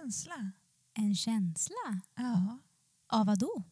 känsla. 0.00 0.52
En 0.94 1.14
känsla? 1.14 2.00
Ja. 2.14 2.58
Av 3.06 3.26
vad 3.26 3.38
då? 3.38 3.62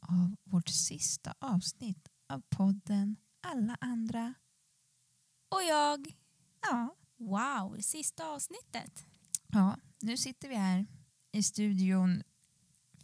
Av 0.00 0.36
vårt 0.44 0.68
sista 0.68 1.34
avsnitt 1.38 2.08
av 2.28 2.42
podden 2.48 3.16
Alla 3.40 3.76
andra. 3.80 4.34
Och 5.48 5.62
jag. 5.62 6.16
Ja. 6.62 6.96
Wow, 7.16 7.76
sista 7.80 8.26
avsnittet. 8.26 9.06
Ja, 9.46 9.76
nu 10.00 10.16
sitter 10.16 10.48
vi 10.48 10.54
här 10.54 10.86
i 11.32 11.42
studion 11.42 12.22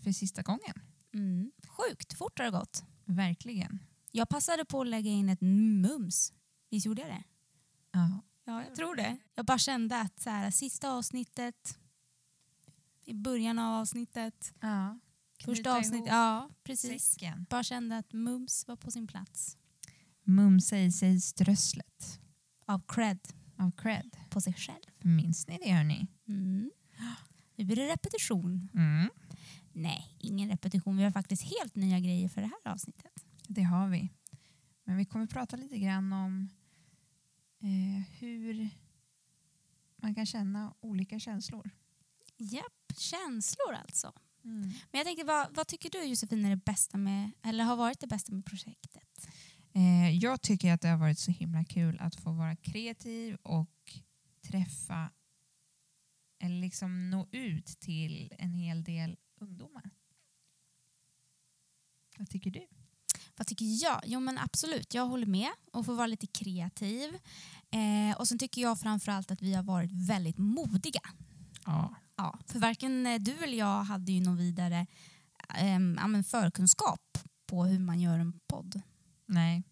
för 0.03 0.13
sista 0.13 0.43
gången. 0.43 0.83
Mm. 1.15 1.53
Sjukt 1.69 2.19
fort 2.19 2.39
har 2.39 2.45
det 2.45 2.51
gått. 2.51 2.85
Verkligen. 3.05 3.79
Jag 4.11 4.29
passade 4.29 4.65
på 4.65 4.81
att 4.81 4.87
lägga 4.87 5.11
in 5.11 5.29
ett 5.29 5.41
mums. 5.41 6.33
Visst 6.71 6.87
gjorde 6.87 7.03
jag 7.03 7.11
det? 7.11 7.25
Ja. 7.91 8.21
Ja, 8.45 8.65
jag 8.65 8.75
tror 8.75 8.97
det. 8.97 9.19
Jag 9.35 9.45
bara 9.47 9.59
kände 9.59 10.01
att 10.01 10.21
så 10.21 10.31
här, 10.31 10.51
sista 10.51 10.91
avsnittet, 10.91 11.79
i 13.09 13.15
början 13.15 13.59
av 13.59 13.81
avsnittet, 13.81 14.55
ja. 14.61 14.99
första 15.45 15.77
avsnittet, 15.77 16.09
ja 16.09 16.51
precis. 16.63 17.05
Säcken. 17.05 17.47
Bara 17.51 17.63
kände 17.63 17.99
att 17.99 18.13
mums 18.13 18.69
var 18.69 18.77
på 18.77 18.91
sin 18.91 19.07
plats. 19.07 19.57
Mumsa 20.25 20.79
i 20.79 20.93
sig 20.93 21.21
strösslet 21.21 22.21
Av 22.67 22.83
cred 22.89 23.19
av 23.59 23.71
cred. 23.71 24.17
på 24.31 24.41
sig 24.41 24.53
själv. 24.55 24.83
Minns 25.01 25.49
ni 25.49 25.59
det 25.63 25.73
hörni? 25.73 26.07
Mm. 26.29 26.71
Nu 27.57 27.65
blir 27.65 27.77
det 27.77 27.93
repetition. 27.93 28.69
Mm. 28.75 29.11
Nej, 29.73 30.17
ingen 30.19 30.49
repetition. 30.49 30.97
Vi 30.97 31.05
har 31.05 31.11
faktiskt 31.11 31.43
helt 31.43 31.75
nya 31.75 32.01
grejer 32.01 32.29
för 32.29 32.41
det 32.41 32.47
här 32.47 32.73
avsnittet. 32.73 33.25
Det 33.49 33.63
har 33.63 33.89
vi. 33.89 34.09
Men 34.85 34.97
vi 34.97 35.05
kommer 35.05 35.27
prata 35.27 35.57
lite 35.57 35.79
grann 35.79 36.13
om 36.13 36.49
eh, 37.61 38.03
hur 38.19 38.69
man 39.97 40.15
kan 40.15 40.27
känna 40.27 40.75
olika 40.81 41.19
känslor. 41.19 41.71
Japp, 42.39 42.99
känslor 42.99 43.75
alltså. 43.75 44.13
Mm. 44.45 44.61
Men 44.63 44.99
jag 44.99 45.05
tänkte, 45.05 45.25
vad, 45.25 45.57
vad 45.57 45.67
tycker 45.67 45.91
du 45.91 46.05
Josefin 46.05 46.45
är 46.45 46.51
det 46.51 46.57
bästa 46.57 46.99
med, 46.99 47.31
eller 47.45 47.65
har 47.65 47.77
varit 47.77 48.01
det 48.01 48.07
bästa 48.07 48.33
med 48.33 48.45
projektet? 48.45 49.29
Eh, 49.75 50.11
jag 50.11 50.43
tycker 50.43 50.73
att 50.73 50.81
det 50.81 50.89
har 50.89 50.99
varit 50.99 51.19
så 51.19 51.31
himla 51.31 51.65
kul 51.65 51.99
att 52.01 52.15
få 52.15 52.33
vara 52.33 52.57
kreativ 52.57 53.37
och 53.43 53.99
träffa 54.43 55.11
eller 56.41 56.61
liksom 56.61 57.11
nå 57.11 57.29
ut 57.31 57.67
till 57.67 58.33
en 58.39 58.53
hel 58.53 58.85
del 58.85 59.17
ungdomar. 59.41 59.91
Vad 62.19 62.31
tycker 62.31 62.51
du? 62.51 62.67
Vad 63.37 63.47
tycker 63.47 63.85
jag? 63.85 64.03
Jo 64.07 64.21
men 64.21 64.39
absolut, 64.39 64.95
jag 64.95 65.07
håller 65.07 65.27
med 65.27 65.51
och 65.73 65.87
får 65.87 65.95
vara 65.95 66.07
lite 66.07 66.27
kreativ. 66.27 67.19
Eh, 67.71 68.19
och 68.19 68.29
sen 68.29 68.39
tycker 68.39 68.63
jag 68.63 68.81
framförallt 68.81 69.31
att 69.31 69.43
vi 69.43 69.55
har 69.55 69.63
varit 69.63 69.91
väldigt 69.93 70.39
modiga. 70.39 71.01
Ja. 71.67 71.95
Ja, 72.19 72.39
för 72.47 72.59
varken 72.59 73.07
eh, 73.07 73.21
du 73.21 73.33
eller 73.33 73.59
jag 73.59 73.85
hade 73.85 74.13
ju 74.13 74.21
någon 74.21 74.37
vidare 74.37 74.87
eh, 75.59 76.23
förkunskap 76.23 77.19
på 77.47 77.65
hur 77.65 77.79
man 77.79 78.01
gör 78.01 78.19
en 78.19 78.41
podd. 78.47 78.83
Nej, 79.27 79.63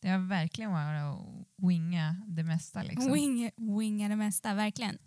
det 0.00 0.08
har 0.08 0.18
verkligen 0.18 0.72
varit 0.72 1.02
att 1.02 1.46
winga 1.56 2.22
det 2.26 2.44
mesta. 2.44 2.82
Liksom. 2.82 3.12
Wing, 3.12 3.50
winga 3.78 4.08
det 4.08 4.16
mesta, 4.16 4.54
verkligen. 4.54 4.98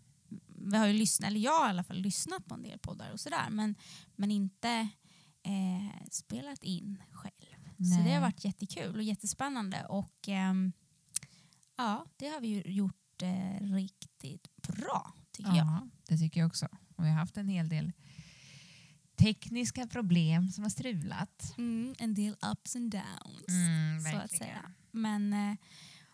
Vi 0.47 0.78
har 0.78 0.88
ju 0.88 0.94
lyssnat, 0.94 1.28
eller 1.28 1.40
jag 1.40 1.59
har 1.59 1.68
i 1.68 1.69
alla 1.69 1.84
fall 1.84 1.97
lyssnat 1.97 2.46
på 2.46 2.56
en 2.56 2.64
del 2.64 2.80
poddar 2.80 3.12
och 3.12 3.19
sådär 3.19 3.50
men, 3.50 3.75
men 4.16 4.31
inte 4.31 4.90
eh, 5.44 6.08
spelat 6.12 6.64
in 6.64 7.03
själv. 7.12 7.34
Så 7.78 7.97
det 7.97 8.03
Nej. 8.03 8.14
har 8.14 8.22
varit 8.22 8.46
jättekul 8.46 8.96
och 8.96 9.03
jättespännande 9.03 9.85
och 9.85 10.28
ehm, 10.28 10.72
ja, 11.78 12.06
det 12.18 12.28
har 12.28 12.41
vi 12.41 12.47
ju 12.47 12.62
gjort 12.62 13.22
eh, 13.22 13.74
riktigt 13.74 14.47
bra 14.62 15.14
tycker 15.31 15.56
jag. 15.56 15.90
Det 16.09 16.18
tycker 16.18 16.40
jag 16.40 16.47
också. 16.47 16.68
Och 16.96 17.03
vi 17.03 17.09
har 17.09 17.16
haft 17.16 17.38
en 17.38 17.47
hel 17.47 17.70
del 17.70 17.92
tekniska 19.16 19.88
problem 19.88 20.52
som 20.52 20.64
har 20.64 20.70
strulat. 20.70 21.53
Mm, 21.58 21.96
en 22.00 22.14
del 22.14 22.36
ups 22.52 22.75
and 22.75 22.92
downs. 22.92 23.47
Mm, 23.47 24.02
så 24.02 24.18
att 24.18 24.31
säga. 24.31 24.72
Men 24.92 25.34
eh, 25.34 25.56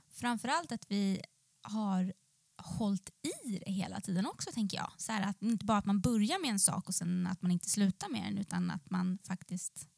framförallt 0.09 0.71
att 0.71 0.91
vi 0.91 1.21
har 1.61 2.13
hållit 2.57 3.09
i 3.09 3.59
det 3.65 3.71
hela 3.71 4.01
tiden 4.01 4.25
också 4.25 4.51
tänker 4.51 4.77
jag. 4.77 4.91
Så 4.97 5.11
att 5.11 5.41
inte 5.41 5.65
bara 5.65 5.77
att 5.77 5.85
man 5.85 6.01
börjar 6.01 6.41
med 6.41 6.49
en 6.49 6.59
sak 6.59 6.87
och 6.87 6.95
sen 6.95 7.27
att 7.27 7.41
man 7.41 7.51
inte 7.51 7.69
slutar 7.69 8.09
med 8.09 8.23
den 8.23 8.37
utan 8.37 8.71
att 8.71 8.89
man 8.89 9.17
faktiskt, 9.23 9.89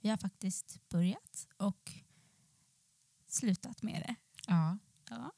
vi 0.00 0.08
har 0.08 0.16
faktiskt 0.16 0.88
börjat 0.88 1.48
och 1.56 1.92
slutat 3.28 3.82
med 3.82 4.02
det. 4.06 4.14
Ja. 4.46 4.78
Ja. 5.10 5.32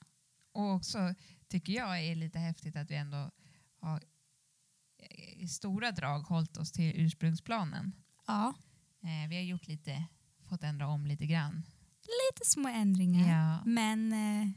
Och 0.53 0.75
också 0.75 1.15
tycker 1.49 1.73
jag 1.73 2.01
är 2.01 2.15
lite 2.15 2.39
häftigt 2.39 2.77
att 2.77 2.91
vi 2.91 2.95
ändå 2.95 3.31
har 3.85 4.03
i 5.37 5.49
stora 5.49 5.93
drag 5.93 6.21
hållit 6.21 6.57
oss 6.57 6.73
till 6.73 6.93
ursprungsplanen. 7.01 7.93
ja. 8.27 8.55
Eh, 9.03 9.29
vi 9.29 9.37
har 9.37 9.43
gjort 9.43 9.67
lite, 9.67 10.05
fått 10.49 10.63
ändra 10.63 10.87
om 10.89 11.07
lite 11.07 11.27
grann. 11.27 11.63
Lite 12.03 12.51
små 12.51 12.69
ändringar. 12.69 13.29
Ja. 13.29 13.65
Men 13.65 14.13
eh, 14.13 14.51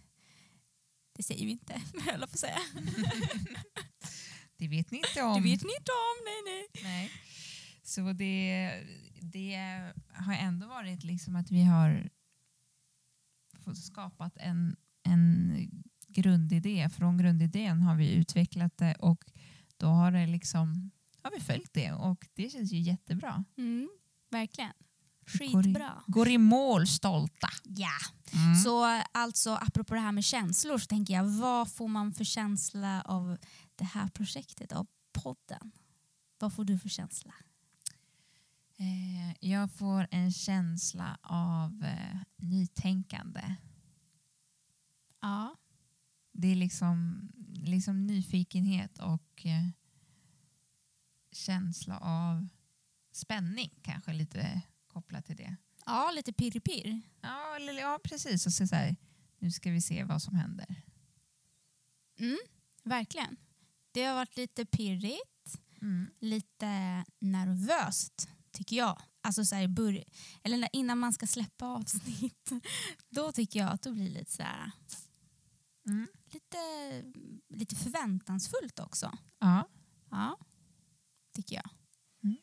det 1.14 1.24
säger 1.24 1.46
vi 1.46 1.52
inte, 1.52 1.74
höll 1.94 2.20
jag 2.20 2.30
på 2.30 2.34
att 2.34 2.40
säga. 2.40 2.60
Det 4.60 4.68
vet 4.68 4.92
ni 4.92 4.98
inte 4.98 5.22
om. 5.22 5.34
Det 5.34 5.50
vet 5.50 5.64
ni 5.64 5.74
inte 5.80 5.92
om, 5.92 6.26
nej 6.26 6.42
nej. 6.46 6.84
Nej. 6.84 7.12
Så 7.84 8.14
det, 8.14 8.72
det 9.22 9.56
har 10.14 10.34
ändå 10.34 10.68
varit 10.68 11.04
liksom 11.04 11.36
att 11.36 11.52
vi 11.52 11.64
har 11.64 12.10
skapat 13.76 14.38
en, 14.38 14.76
en 15.04 15.87
grundidé. 16.22 16.90
Från 16.90 17.18
grundidén 17.18 17.82
har 17.82 17.96
vi 17.96 18.12
utvecklat 18.14 18.78
det 18.78 18.96
och 18.96 19.26
då 19.78 19.88
har, 19.88 20.12
det 20.12 20.28
liksom, 20.28 20.92
har 21.24 21.32
vi 21.32 21.40
följt 21.40 21.74
det 21.74 21.92
och 21.92 22.28
det 22.34 22.50
känns 22.50 22.72
ju 22.72 22.80
jättebra. 22.80 23.44
Mm, 23.58 23.90
verkligen. 24.30 24.74
Går 25.40 25.44
i- 25.46 25.64
Skitbra. 25.64 26.04
Går 26.08 26.28
i 26.28 26.38
mål 26.38 26.88
stolta. 26.88 27.50
Ja. 27.64 27.90
Mm. 28.34 28.56
Så 28.56 29.02
alltså 29.12 29.56
apropå 29.56 29.94
det 29.94 30.00
här 30.00 30.12
med 30.12 30.24
känslor 30.24 30.78
så 30.78 30.86
tänker 30.86 31.14
jag, 31.14 31.24
vad 31.24 31.72
får 31.72 31.88
man 31.88 32.14
för 32.14 32.24
känsla 32.24 33.02
av 33.02 33.38
det 33.76 33.84
här 33.86 34.08
projektet, 34.08 34.72
av 34.72 34.88
podden? 35.14 35.72
Vad 36.40 36.54
får 36.54 36.64
du 36.66 36.80
för 36.80 36.90
känsla? 36.90 37.34
Eh, 38.80 39.50
jag 39.50 39.72
får 39.72 40.08
en 40.12 40.32
känsla 40.32 41.18
av 41.22 41.84
eh, 41.86 42.18
nytänkande. 42.36 43.56
Ja. 45.22 45.56
Det 46.40 46.48
är 46.48 46.56
liksom, 46.56 47.30
liksom 47.64 48.08
nyfikenhet 48.08 49.00
och 49.00 49.46
eh, 49.46 49.68
känsla 51.32 51.98
av 52.00 52.48
spänning 53.12 53.72
kanske 53.82 54.14
lite 54.14 54.62
kopplat 54.88 55.26
till 55.26 55.36
det. 55.36 55.56
Ja, 55.86 56.12
lite 56.16 56.34
pirr-pirr. 56.34 57.02
Ja, 57.22 57.56
eller, 57.56 57.74
ja 57.74 58.00
precis. 58.04 58.46
Och 58.46 58.54
så, 58.54 58.68
så 58.68 58.76
här, 58.76 58.96
nu 59.40 59.52
ska 59.52 59.72
vi 59.72 59.82
se 59.82 60.04
vad 60.04 60.22
som 60.22 60.36
händer. 60.36 60.76
Mm, 62.20 62.38
verkligen. 62.84 63.38
Det 63.92 64.04
har 64.04 64.16
varit 64.16 64.38
lite 64.38 64.66
pirrigt, 64.66 65.60
Mm. 65.82 66.08
lite 66.20 66.68
nervöst 67.20 68.30
tycker 68.52 68.76
jag. 68.76 69.02
Alltså 69.22 69.46
så 69.46 69.56
här, 69.56 69.64
i 69.64 69.68
börj- 69.68 70.04
eller 70.44 70.70
innan 70.74 70.98
man 70.98 71.14
ska 71.14 71.28
släppa 71.28 71.66
avsnitt, 71.66 72.52
då 73.10 73.32
tycker 73.32 73.60
jag 73.60 73.70
att 73.72 73.82
det 73.82 73.92
blir 73.92 74.10
lite 74.10 74.32
så 74.32 74.44
här, 74.44 74.72
Mm. 75.88 76.08
lite, 76.32 76.58
lite 77.50 77.76
förväntansfullt 77.76 78.80
också. 78.80 79.18
Ja. 79.40 79.68
Ja, 80.10 80.38
tycker 81.34 81.56
jag. 81.56 81.70
Mm. 82.24 82.38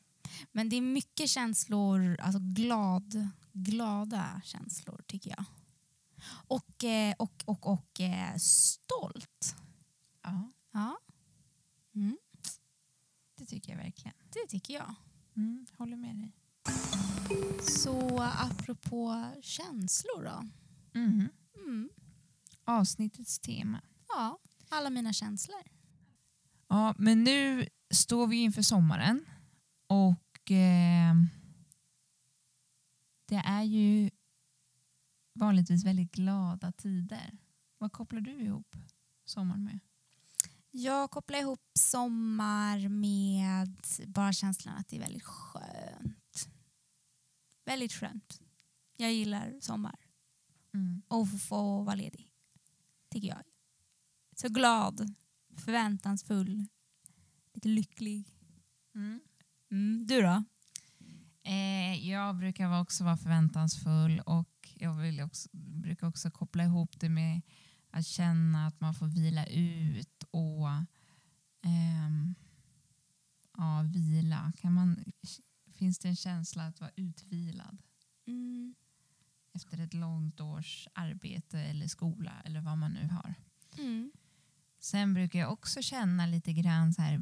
Men 0.52 0.68
det 0.68 0.76
är 0.76 0.80
mycket 0.80 1.30
känslor, 1.30 2.20
alltså 2.20 2.38
glad, 2.42 3.28
glada 3.52 4.40
känslor 4.44 5.02
tycker 5.06 5.30
jag. 5.30 5.44
Och, 6.48 6.84
eh, 6.84 7.14
och, 7.18 7.42
och, 7.46 7.66
och 7.72 8.00
eh, 8.00 8.36
stolt. 8.36 9.56
ja, 10.22 10.50
Ja, 10.72 10.98
mm, 11.94 12.18
det 13.38 13.46
tycker 13.46 13.72
jag 13.72 13.78
verkligen. 13.78 14.16
det 14.32 14.46
tycker 14.48 14.74
jag. 14.74 14.94
Mm. 15.36 15.66
Håller 15.78 15.96
med 15.96 16.16
dig. 16.16 16.32
Så 17.62 18.20
apropå 18.22 19.32
känslor 19.40 20.24
då. 20.24 20.48
Mm. 21.00 21.28
Mm, 21.66 21.90
Avsnittets 22.64 23.38
tema. 23.38 23.80
ja, 24.08 24.38
alla 24.68 24.90
mina 24.90 25.12
känslor. 25.12 25.62
Ja, 26.68 26.94
men 26.98 27.24
nu 27.24 27.68
står 27.94 28.26
vi 28.26 28.36
inför 28.36 28.62
sommaren 28.62 29.24
och 29.86 30.50
eh, 30.50 31.14
det 33.28 33.36
är 33.44 33.62
ju 33.62 34.10
vanligtvis 35.34 35.84
väldigt 35.84 36.12
glada 36.12 36.72
tider. 36.72 37.38
Vad 37.78 37.92
kopplar 37.92 38.20
du 38.20 38.40
ihop 38.44 38.76
sommaren 39.24 39.64
med? 39.64 39.78
Jag 40.70 41.10
kopplar 41.10 41.38
ihop 41.38 41.60
sommar 41.78 42.88
med 42.88 43.76
bara 44.06 44.32
känslan 44.32 44.76
att 44.76 44.88
det 44.88 44.96
är 44.96 45.00
väldigt 45.00 45.22
skönt. 45.24 46.48
Väldigt 47.64 47.92
skönt. 47.92 48.40
Jag 48.96 49.12
gillar 49.12 49.60
sommar 49.60 49.98
Mm. 50.74 51.02
och 51.08 51.40
få 51.40 51.82
vara 51.82 51.94
ledig. 51.94 52.33
Tycker 53.14 53.28
jag. 53.28 53.42
Så 54.36 54.48
glad, 54.48 55.14
förväntansfull, 55.56 56.66
lite 57.54 57.68
lycklig. 57.68 58.28
Mm. 58.94 59.20
Mm. 59.70 60.06
Du 60.06 60.22
då? 60.22 60.44
Eh, 61.42 62.08
jag 62.08 62.36
brukar 62.36 62.80
också 62.80 63.04
vara 63.04 63.16
förväntansfull 63.16 64.20
och 64.20 64.74
jag 64.74 64.94
vill 64.94 65.20
också, 65.20 65.48
brukar 65.52 66.06
också 66.06 66.30
koppla 66.30 66.64
ihop 66.64 67.00
det 67.00 67.08
med 67.08 67.42
att 67.90 68.06
känna 68.06 68.66
att 68.66 68.80
man 68.80 68.94
får 68.94 69.06
vila 69.06 69.46
ut 69.46 70.24
och 70.30 70.68
ehm, 71.62 72.34
ja, 73.56 73.82
vila. 73.92 74.52
Kan 74.56 74.72
man, 74.72 75.04
finns 75.74 75.98
det 75.98 76.08
en 76.08 76.16
känsla 76.16 76.66
att 76.66 76.80
vara 76.80 76.90
utvilad 76.96 77.78
Mm. 78.26 78.74
Efter 79.54 79.80
ett 79.80 79.94
långt 79.94 80.40
års 80.40 80.88
arbete 80.94 81.60
eller 81.60 81.86
skola 81.86 82.32
eller 82.44 82.60
vad 82.60 82.78
man 82.78 82.92
nu 82.92 83.08
har? 83.08 83.34
Mm. 83.78 84.12
Sen 84.80 85.14
brukar 85.14 85.38
jag 85.38 85.52
också 85.52 85.82
känna 85.82 86.26
lite 86.26 86.52
grann 86.52 86.92
så 86.92 87.02
här, 87.02 87.20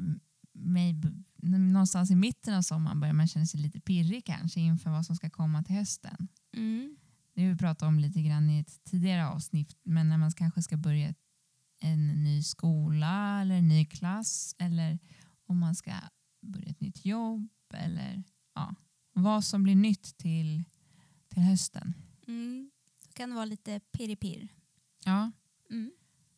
mig, 0.53 1.01
någonstans 1.41 2.11
i 2.11 2.15
mitten 2.15 2.53
av 2.53 2.61
sommaren 2.61 2.99
börjar 2.99 3.13
man 3.13 3.27
känna 3.27 3.45
sig 3.45 3.59
lite 3.59 3.79
pirrig 3.79 4.25
kanske 4.25 4.59
inför 4.59 4.89
vad 4.89 5.05
som 5.05 5.15
ska 5.15 5.29
komma 5.29 5.63
till 5.63 5.75
hösten. 5.75 6.27
Mm. 6.53 6.95
Det 7.33 7.43
har 7.43 7.49
vi 7.49 7.57
pratat 7.57 7.87
om 7.87 7.99
lite 7.99 8.21
grann 8.21 8.49
i 8.49 8.59
ett 8.59 8.83
tidigare 8.83 9.27
avsnitt, 9.27 9.77
men 9.83 10.09
när 10.09 10.17
man 10.17 10.31
kanske 10.31 10.61
ska 10.61 10.77
börja 10.77 11.13
en 11.81 12.07
ny 12.07 12.43
skola 12.43 13.41
eller 13.41 13.55
en 13.55 13.67
ny 13.67 13.85
klass 13.85 14.55
eller 14.59 14.99
om 15.45 15.59
man 15.59 15.75
ska 15.75 15.91
börja 16.41 16.69
ett 16.69 16.81
nytt 16.81 17.05
jobb 17.05 17.49
eller 17.73 18.23
ja, 18.55 18.75
vad 19.13 19.43
som 19.43 19.63
blir 19.63 19.75
nytt 19.75 20.17
till, 20.17 20.63
till 21.27 21.41
hösten. 21.41 21.93
Mm. 22.27 22.71
Så 22.99 23.11
kan 23.13 23.29
det 23.29 23.35
vara 23.35 23.45
lite 23.45 23.79
pirr-pirr. 23.79 24.47
Ja, 25.05 25.31
Mm. 25.69 25.91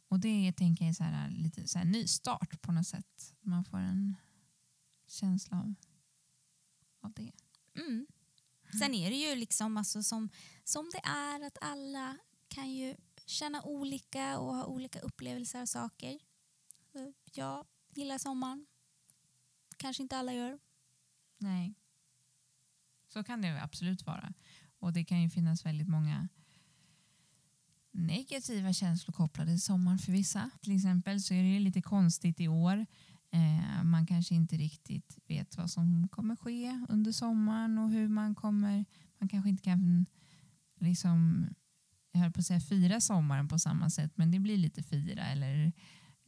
och 0.08 0.20
det 0.20 0.54
tänker 0.54 0.86
jag 0.86 0.90
är 0.90 0.94
så 0.94 1.04
här, 1.04 1.30
lite 1.30 1.68
så 1.68 1.78
här 1.78 1.86
nystart 1.86 2.62
på 2.62 2.72
något 2.72 2.88
sätt. 2.88 3.36
Man 3.42 3.66
får 3.66 3.78
en 3.78 4.16
känsla 5.08 5.58
av, 5.60 5.74
av 7.02 7.14
det. 7.14 7.32
Mm. 7.76 8.08
Sen 8.80 8.94
är 8.94 9.10
det 9.10 9.16
ju 9.16 9.36
liksom 9.36 9.78
alltså 9.78 10.04
som, 10.04 10.30
som 10.64 10.90
det 10.94 11.02
är 11.10 11.42
att 11.48 11.58
alla 11.62 12.18
kan 12.48 12.72
ju 12.72 12.96
känna 13.26 13.62
olika 13.64 14.40
och 14.40 14.56
ha 14.56 14.66
olika 14.66 15.00
upplevelser 15.00 15.62
av 15.62 15.66
saker. 15.66 16.20
Jag 17.34 17.66
gillar 17.96 18.18
sommaren. 18.18 18.66
Kanske 19.78 20.04
inte 20.04 20.18
alla 20.18 20.34
gör. 20.34 20.60
Nej. 21.38 21.74
Så 23.08 23.24
kan 23.24 23.42
det 23.42 23.48
ju 23.48 23.58
absolut 23.58 24.06
vara. 24.06 24.34
Och 24.86 24.94
det 24.94 25.04
kan 25.04 25.22
ju 25.22 25.30
finnas 25.30 25.66
väldigt 25.66 25.88
många 25.88 26.28
negativa 27.92 28.74
känslor 28.74 29.14
kopplade 29.14 29.52
till 29.52 29.62
sommaren 29.62 29.98
för 29.98 30.12
vissa. 30.12 30.50
Till 30.62 30.76
exempel 30.76 31.22
så 31.22 31.34
är 31.34 31.44
det 31.44 31.50
ju 31.50 31.60
lite 31.60 31.82
konstigt 31.82 32.40
i 32.40 32.48
år. 32.48 32.86
Eh, 33.32 33.84
man 33.84 34.06
kanske 34.06 34.36
inte 34.36 34.58
riktigt 34.58 35.18
vet 35.28 35.58
vad 35.58 35.72
som 35.72 36.08
kommer 36.08 36.36
ske 36.36 36.86
under 36.90 37.12
sommaren 37.12 37.78
och 37.78 37.90
hur 37.90 38.08
man 38.08 38.36
kommer... 38.36 38.86
Man 39.18 39.30
kanske 39.30 39.50
inte 39.50 39.64
kan 39.64 40.06
liksom, 40.80 41.48
jag 42.12 42.20
höll 42.20 42.32
på 42.32 42.40
att 42.40 42.46
säga 42.46 42.60
fira 42.60 43.02
sommaren 43.02 43.48
på 43.48 43.60
samma 43.60 43.90
sätt, 43.90 44.12
men 44.16 44.32
det 44.32 44.40
blir 44.40 44.58
lite 44.58 44.84
fira 44.84 45.24
eller 45.24 45.74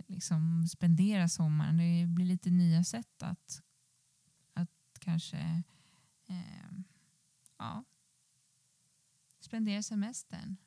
liksom 0.08 0.68
spendera 0.68 1.30
sommaren. 1.30 1.78
Det 1.78 2.08
blir 2.08 2.26
lite 2.26 2.50
nya 2.50 2.84
sätt 2.84 3.24
att, 3.24 3.62
att 4.54 4.70
kanske 5.00 5.64
eh, 6.28 6.72
ja, 7.58 7.84
spendera 9.48 9.84
semestern. 9.84 10.58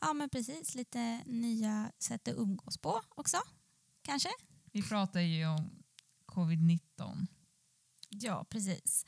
Ja 0.00 0.12
men 0.12 0.28
precis, 0.28 0.74
lite 0.74 1.22
nya 1.26 1.92
sätt 1.98 2.28
att 2.28 2.34
umgås 2.34 2.78
på 2.78 3.00
också. 3.08 3.36
Kanske? 4.02 4.28
Vi 4.72 4.82
pratar 4.82 5.20
ju 5.20 5.46
om 5.46 5.70
covid-19. 6.26 7.26
Ja, 8.08 8.46
precis. 8.50 9.04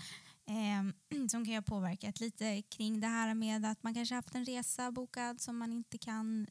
Eh, 0.47 1.19
som 1.31 1.45
kan 1.45 1.55
ha 1.55 1.63
påverkat 1.63 2.21
lite 2.21 2.63
kring 2.63 3.01
det 3.01 3.07
här 3.07 3.35
med 3.35 3.65
att 3.65 3.83
man 3.83 3.95
kanske 3.95 4.15
haft 4.15 4.35
en 4.35 4.45
resa 4.45 4.93
bokad 4.93 5.41
som 5.41 5.59
man 5.59 5.73
inte 5.73 5.99
kan 5.99 6.47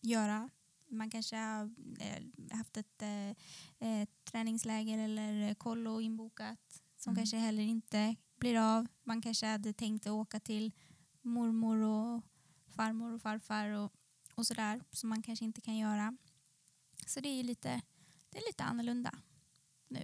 göra. 0.00 0.50
Man 0.88 1.10
kanske 1.10 1.36
har 1.36 1.70
eh, 2.00 2.56
haft 2.56 2.76
ett 2.76 3.02
eh, 3.78 4.06
träningsläger 4.30 4.98
eller 4.98 5.54
kollo 5.54 6.00
inbokat 6.00 6.82
som 6.96 7.10
Mm. 7.10 7.20
kanske 7.20 7.36
heller 7.36 7.62
inte 7.62 8.16
blir 8.36 8.58
av. 8.76 8.86
Man 9.04 9.22
kanske 9.22 9.46
hade 9.46 9.72
tänkt 9.72 10.06
att 10.06 10.12
åka 10.12 10.40
till 10.40 10.72
mormor 11.22 11.82
och 11.82 12.22
farmor 12.68 13.12
och 13.12 13.22
farfar 13.22 13.68
och, 13.68 13.92
och 14.34 14.46
sådär 14.46 14.82
som 14.90 15.08
man 15.08 15.22
kanske 15.22 15.44
inte 15.44 15.60
kan 15.60 15.76
göra. 15.76 16.16
Så 17.06 17.20
det 17.20 17.28
är 17.28 17.44
lite, 17.44 17.82
det 18.30 18.38
är 18.38 18.46
lite 18.48 18.64
annorlunda 18.64 19.18
nu. 19.88 20.02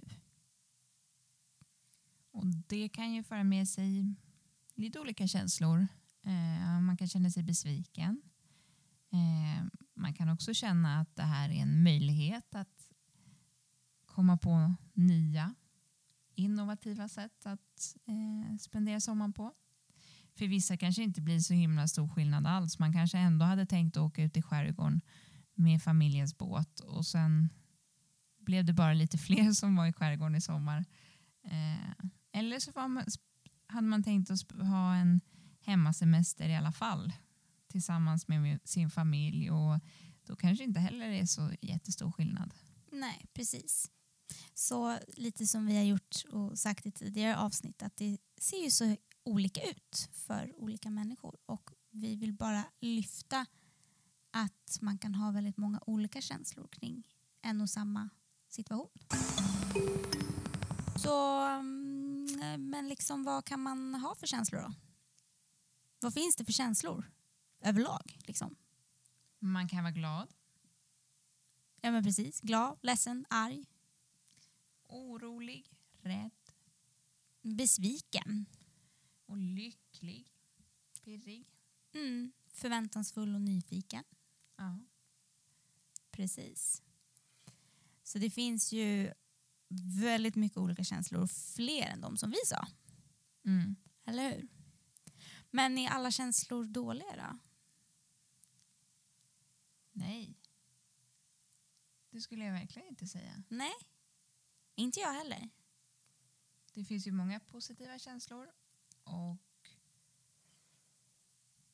Och 2.31 2.45
det 2.45 2.89
kan 2.89 3.13
ju 3.13 3.23
föra 3.23 3.43
med 3.43 3.67
sig 3.67 4.15
lite 4.73 4.99
olika 4.99 5.27
känslor. 5.27 5.87
Eh, 6.21 6.79
man 6.81 6.97
kan 6.97 7.07
känna 7.07 7.29
sig 7.29 7.43
besviken. 7.43 8.21
Eh, 9.11 9.65
man 9.93 10.13
kan 10.13 10.29
också 10.29 10.53
känna 10.53 10.99
att 10.99 11.15
det 11.15 11.23
här 11.23 11.49
är 11.49 11.53
en 11.53 11.83
möjlighet 11.83 12.55
att 12.55 12.91
komma 14.05 14.37
på 14.37 14.75
nya 14.93 15.55
innovativa 16.35 17.09
sätt 17.09 17.45
att 17.45 17.97
eh, 18.05 18.57
spendera 18.57 18.99
sommaren 18.99 19.33
på. 19.33 19.53
För 20.39 20.47
vissa 20.47 20.77
kanske 20.77 21.03
inte 21.03 21.21
blir 21.21 21.39
så 21.39 21.53
himla 21.53 21.87
stor 21.87 22.07
skillnad 22.07 22.47
alls. 22.47 22.79
Man 22.79 22.93
kanske 22.93 23.17
ändå 23.17 23.45
hade 23.45 23.65
tänkt 23.65 23.97
att 23.97 24.03
åka 24.03 24.23
ut 24.23 24.37
i 24.37 24.41
skärgården 24.41 25.01
med 25.53 25.83
familjens 25.83 26.37
båt 26.37 26.79
och 26.79 27.05
sen 27.05 27.49
blev 28.39 28.65
det 28.65 28.73
bara 28.73 28.93
lite 28.93 29.17
fler 29.27 29.51
som 29.51 29.75
var 29.75 29.87
i 29.87 29.93
skärgården 29.93 30.35
i 30.35 30.41
sommar. 30.41 30.85
Eh, 31.43 32.05
eller 32.31 32.59
så 32.59 32.71
var 32.71 32.87
man, 32.87 33.03
hade 33.67 33.87
man 33.87 34.03
tänkt 34.03 34.31
att 34.31 34.51
ha 34.51 34.95
en 34.95 35.21
hemmasemester 35.61 36.49
i 36.49 36.55
alla 36.55 36.71
fall 36.71 37.13
tillsammans 37.67 38.27
med 38.27 38.59
sin 38.63 38.89
familj 38.89 39.51
och 39.51 39.79
då 40.23 40.35
kanske 40.35 40.63
inte 40.63 40.79
heller 40.79 41.09
är 41.09 41.25
så 41.25 41.51
jättestor 41.61 42.11
skillnad. 42.11 42.53
Nej, 42.91 43.25
precis. 43.33 43.91
Så 44.53 44.99
lite 45.07 45.47
som 45.47 45.65
vi 45.65 45.77
har 45.77 45.83
gjort 45.83 46.23
och 46.31 46.59
sagt 46.59 46.85
i 46.85 46.91
tidigare 46.91 47.37
avsnitt 47.37 47.83
att 47.83 47.95
det 47.97 48.17
ser 48.37 48.63
ju 48.63 48.71
så 48.71 48.95
olika 49.23 49.61
ut 49.69 50.09
för 50.11 50.53
olika 50.55 50.89
människor 50.89 51.37
och 51.45 51.71
vi 51.89 52.15
vill 52.15 52.33
bara 52.33 52.63
lyfta 52.79 53.45
att 54.31 54.77
man 54.81 54.97
kan 54.97 55.15
ha 55.15 55.31
väldigt 55.31 55.57
många 55.57 55.81
olika 55.85 56.21
känslor 56.21 56.67
kring 56.67 57.03
en 57.41 57.61
och 57.61 57.69
samma 57.69 58.09
situation. 58.47 58.91
Så, 60.95 61.41
mm, 61.41 62.69
men 62.69 62.87
liksom 62.87 63.23
vad 63.23 63.45
kan 63.45 63.59
man 63.59 63.95
ha 63.95 64.15
för 64.15 64.27
känslor 64.27 64.61
då? 64.61 64.73
Vad 65.99 66.13
finns 66.13 66.35
det 66.35 66.45
för 66.45 66.53
känslor 66.53 67.11
överlag? 67.61 68.19
Liksom? 68.27 68.55
Man 69.39 69.67
kan 69.67 69.83
vara 69.83 69.93
glad, 69.93 70.27
Ja 71.81 71.91
men 71.91 72.03
precis, 72.03 72.41
glad, 72.41 72.79
ledsen, 72.81 73.25
arg, 73.29 73.65
orolig, 74.87 75.65
rädd 76.01 76.31
besviken. 77.41 78.45
Och 79.29 79.37
lycklig, 79.37 80.33
pirrig. 81.03 81.47
Mm, 81.93 82.31
förväntansfull 82.47 83.35
och 83.35 83.41
nyfiken. 83.41 84.03
Ja. 84.55 84.79
Precis. 86.11 86.81
Så 88.03 88.19
det 88.19 88.29
finns 88.29 88.71
ju 88.71 89.13
väldigt 90.01 90.35
mycket 90.35 90.57
olika 90.57 90.83
känslor, 90.83 91.27
fler 91.27 91.87
än 91.87 92.01
de 92.01 92.17
som 92.17 92.31
vi 92.31 92.37
sa. 92.45 92.67
Mm. 93.45 93.75
Eller 94.05 94.31
hur? 94.31 94.47
Men 95.51 95.77
är 95.77 95.89
alla 95.89 96.11
känslor 96.11 96.65
dåliga 96.65 97.15
då? 97.15 97.39
Nej. 99.91 100.35
Det 102.09 102.21
skulle 102.21 102.45
jag 102.45 102.53
verkligen 102.53 102.87
inte 102.87 103.07
säga. 103.07 103.43
Nej, 103.47 103.73
inte 104.75 104.99
jag 104.99 105.13
heller. 105.13 105.49
Det 106.73 106.85
finns 106.85 107.07
ju 107.07 107.11
många 107.11 107.39
positiva 107.39 107.99
känslor 107.99 108.51
och 109.09 109.37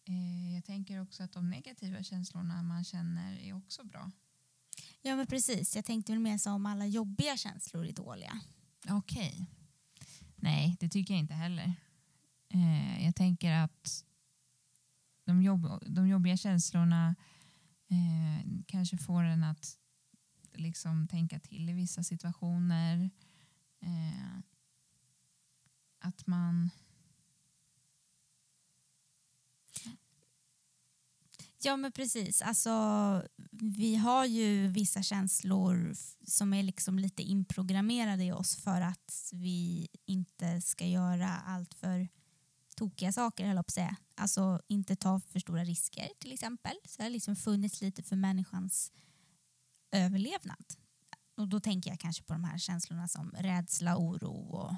eh, 0.05 0.53
jag 0.53 0.65
tänker 0.65 1.01
också 1.01 1.23
att 1.23 1.31
de 1.31 1.49
negativa 1.49 2.03
känslorna 2.03 2.63
man 2.63 2.83
känner 2.83 3.37
är 3.37 3.53
också 3.53 3.83
bra. 3.83 4.11
Ja 5.01 5.15
men 5.15 5.27
precis, 5.27 5.75
jag 5.75 5.85
tänkte 5.85 6.11
väl 6.11 6.21
mer 6.21 6.37
så 6.37 6.51
om 6.51 6.65
alla 6.65 6.85
jobbiga 6.85 7.37
känslor 7.37 7.85
är 7.85 7.93
dåliga. 7.93 8.41
Okej. 8.89 9.49
Nej, 10.35 10.77
det 10.79 10.89
tycker 10.89 11.13
jag 11.13 11.21
inte 11.21 11.33
heller. 11.33 11.73
Eh, 12.49 13.05
jag 13.05 13.15
tänker 13.15 13.51
att 13.51 14.05
de, 15.23 15.41
jobb, 15.41 15.83
de 15.87 16.07
jobbiga 16.07 16.37
känslorna 16.37 17.15
eh, 17.87 18.47
kanske 18.65 18.97
får 18.97 19.23
en 19.23 19.43
att 19.43 19.77
liksom 20.53 21.07
tänka 21.07 21.39
till 21.39 21.69
i 21.69 21.73
vissa 21.73 22.03
situationer. 22.03 23.09
Eh, 23.79 24.39
att 25.99 26.27
man... 26.27 26.69
Ja 31.65 31.77
men 31.77 31.91
precis. 31.91 32.41
Alltså, 32.41 32.71
vi 33.51 33.95
har 33.95 34.25
ju 34.25 34.67
vissa 34.67 35.03
känslor 35.03 35.93
som 36.27 36.53
är 36.53 36.63
liksom 36.63 36.99
lite 36.99 37.23
inprogrammerade 37.23 38.23
i 38.23 38.31
oss 38.31 38.55
för 38.55 38.81
att 38.81 39.29
vi 39.33 39.87
inte 40.05 40.61
ska 40.61 40.85
göra 40.85 41.27
allt 41.29 41.73
för 41.73 42.07
tokiga 42.75 43.11
saker, 43.11 43.45
höll 43.45 43.55
jag 43.55 43.65
på 43.65 43.69
att 43.69 43.73
säga. 43.73 43.95
Alltså 44.15 44.61
inte 44.67 44.95
ta 44.95 45.19
för 45.19 45.39
stora 45.39 45.63
risker 45.63 46.07
till 46.19 46.33
exempel. 46.33 46.73
Så 46.85 46.97
det 46.97 47.03
har 47.03 47.09
liksom 47.09 47.35
funnits 47.35 47.81
lite 47.81 48.03
för 48.03 48.15
människans 48.15 48.91
överlevnad. 49.91 50.65
Och 51.37 51.47
då 51.47 51.59
tänker 51.59 51.89
jag 51.89 51.99
kanske 51.99 52.23
på 52.23 52.33
de 52.33 52.43
här 52.43 52.57
känslorna 52.57 53.07
som 53.07 53.31
rädsla, 53.31 53.97
oro 53.97 54.31
och, 54.31 54.75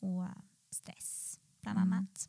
och 0.00 0.28
stress 0.70 1.40
bland 1.60 1.78
Mm. 1.78 1.92
annat. 1.92 2.28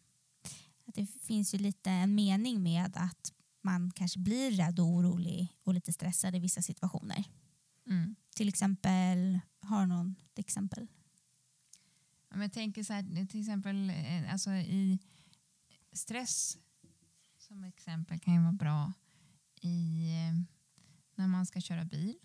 Att 0.85 0.95
det 0.95 1.05
finns 1.05 1.53
ju 1.53 1.57
lite 1.57 1.89
en 1.89 2.15
mening 2.15 2.63
med 2.63 2.91
att 2.97 3.33
man 3.67 3.91
kanske 3.91 4.19
blir 4.19 4.51
rädd 4.51 4.79
och 4.79 4.85
orolig 4.85 5.47
och 5.63 5.73
lite 5.73 5.93
stressad 5.93 6.35
i 6.35 6.39
vissa 6.39 6.61
situationer. 6.61 7.23
Mm. 7.85 8.15
Till 8.35 8.49
exempel, 8.49 9.39
har 9.59 9.85
någon 9.85 10.15
exempel? 10.35 10.87
Ja, 12.29 12.35
men 12.35 12.41
jag 12.41 12.53
tänker 12.53 12.83
så 12.83 12.93
här, 12.93 13.25
till 13.25 13.39
exempel 13.39 13.89
eh, 13.89 14.31
alltså 14.31 14.51
i 14.51 14.99
stress 15.91 16.57
som 17.37 17.63
exempel 17.63 18.19
kan 18.19 18.33
ju 18.33 18.39
vara 18.41 18.51
bra 18.51 18.93
i 19.61 20.07
eh, 20.09 20.33
när 21.15 21.27
man 21.27 21.45
ska 21.45 21.61
köra 21.61 21.85
bil. 21.85 22.19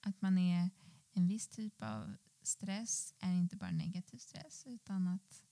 Att 0.00 0.22
man 0.22 0.38
är 0.38 0.70
en 1.12 1.28
viss 1.28 1.48
typ 1.48 1.82
av 1.82 2.16
stress 2.42 3.14
är 3.18 3.32
inte 3.32 3.56
bara 3.56 3.70
negativ 3.70 4.18
stress 4.18 4.64
utan 4.66 5.08
att 5.08 5.42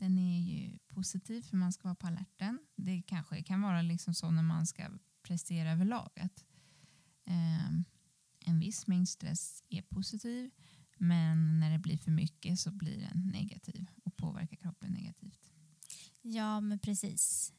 den 0.00 0.18
är 0.18 0.40
ju 0.40 0.78
positiv 0.78 1.42
för 1.42 1.56
man 1.56 1.72
ska 1.72 1.88
vara 1.88 1.94
på 1.94 2.06
alerten. 2.06 2.58
Det 2.76 3.02
kanske 3.02 3.42
kan 3.42 3.60
vara 3.60 3.82
liksom 3.82 4.14
så 4.14 4.30
när 4.30 4.42
man 4.42 4.66
ska 4.66 4.90
prestera 5.22 5.72
överlag 5.72 6.10
att 6.14 6.44
eh, 7.26 7.70
en 8.46 8.60
viss 8.60 8.86
mängd 8.86 9.08
stress 9.08 9.62
är 9.68 9.82
positiv 9.82 10.50
men 10.96 11.60
när 11.60 11.70
det 11.70 11.78
blir 11.78 11.96
för 11.96 12.10
mycket 12.10 12.60
så 12.60 12.70
blir 12.70 13.00
den 13.00 13.30
negativ 13.32 13.86
och 14.04 14.16
påverkar 14.16 14.56
kroppen 14.56 14.92
negativt. 14.92 15.50
Ja, 16.22 16.60
men 16.60 16.78
precis. 16.78 17.52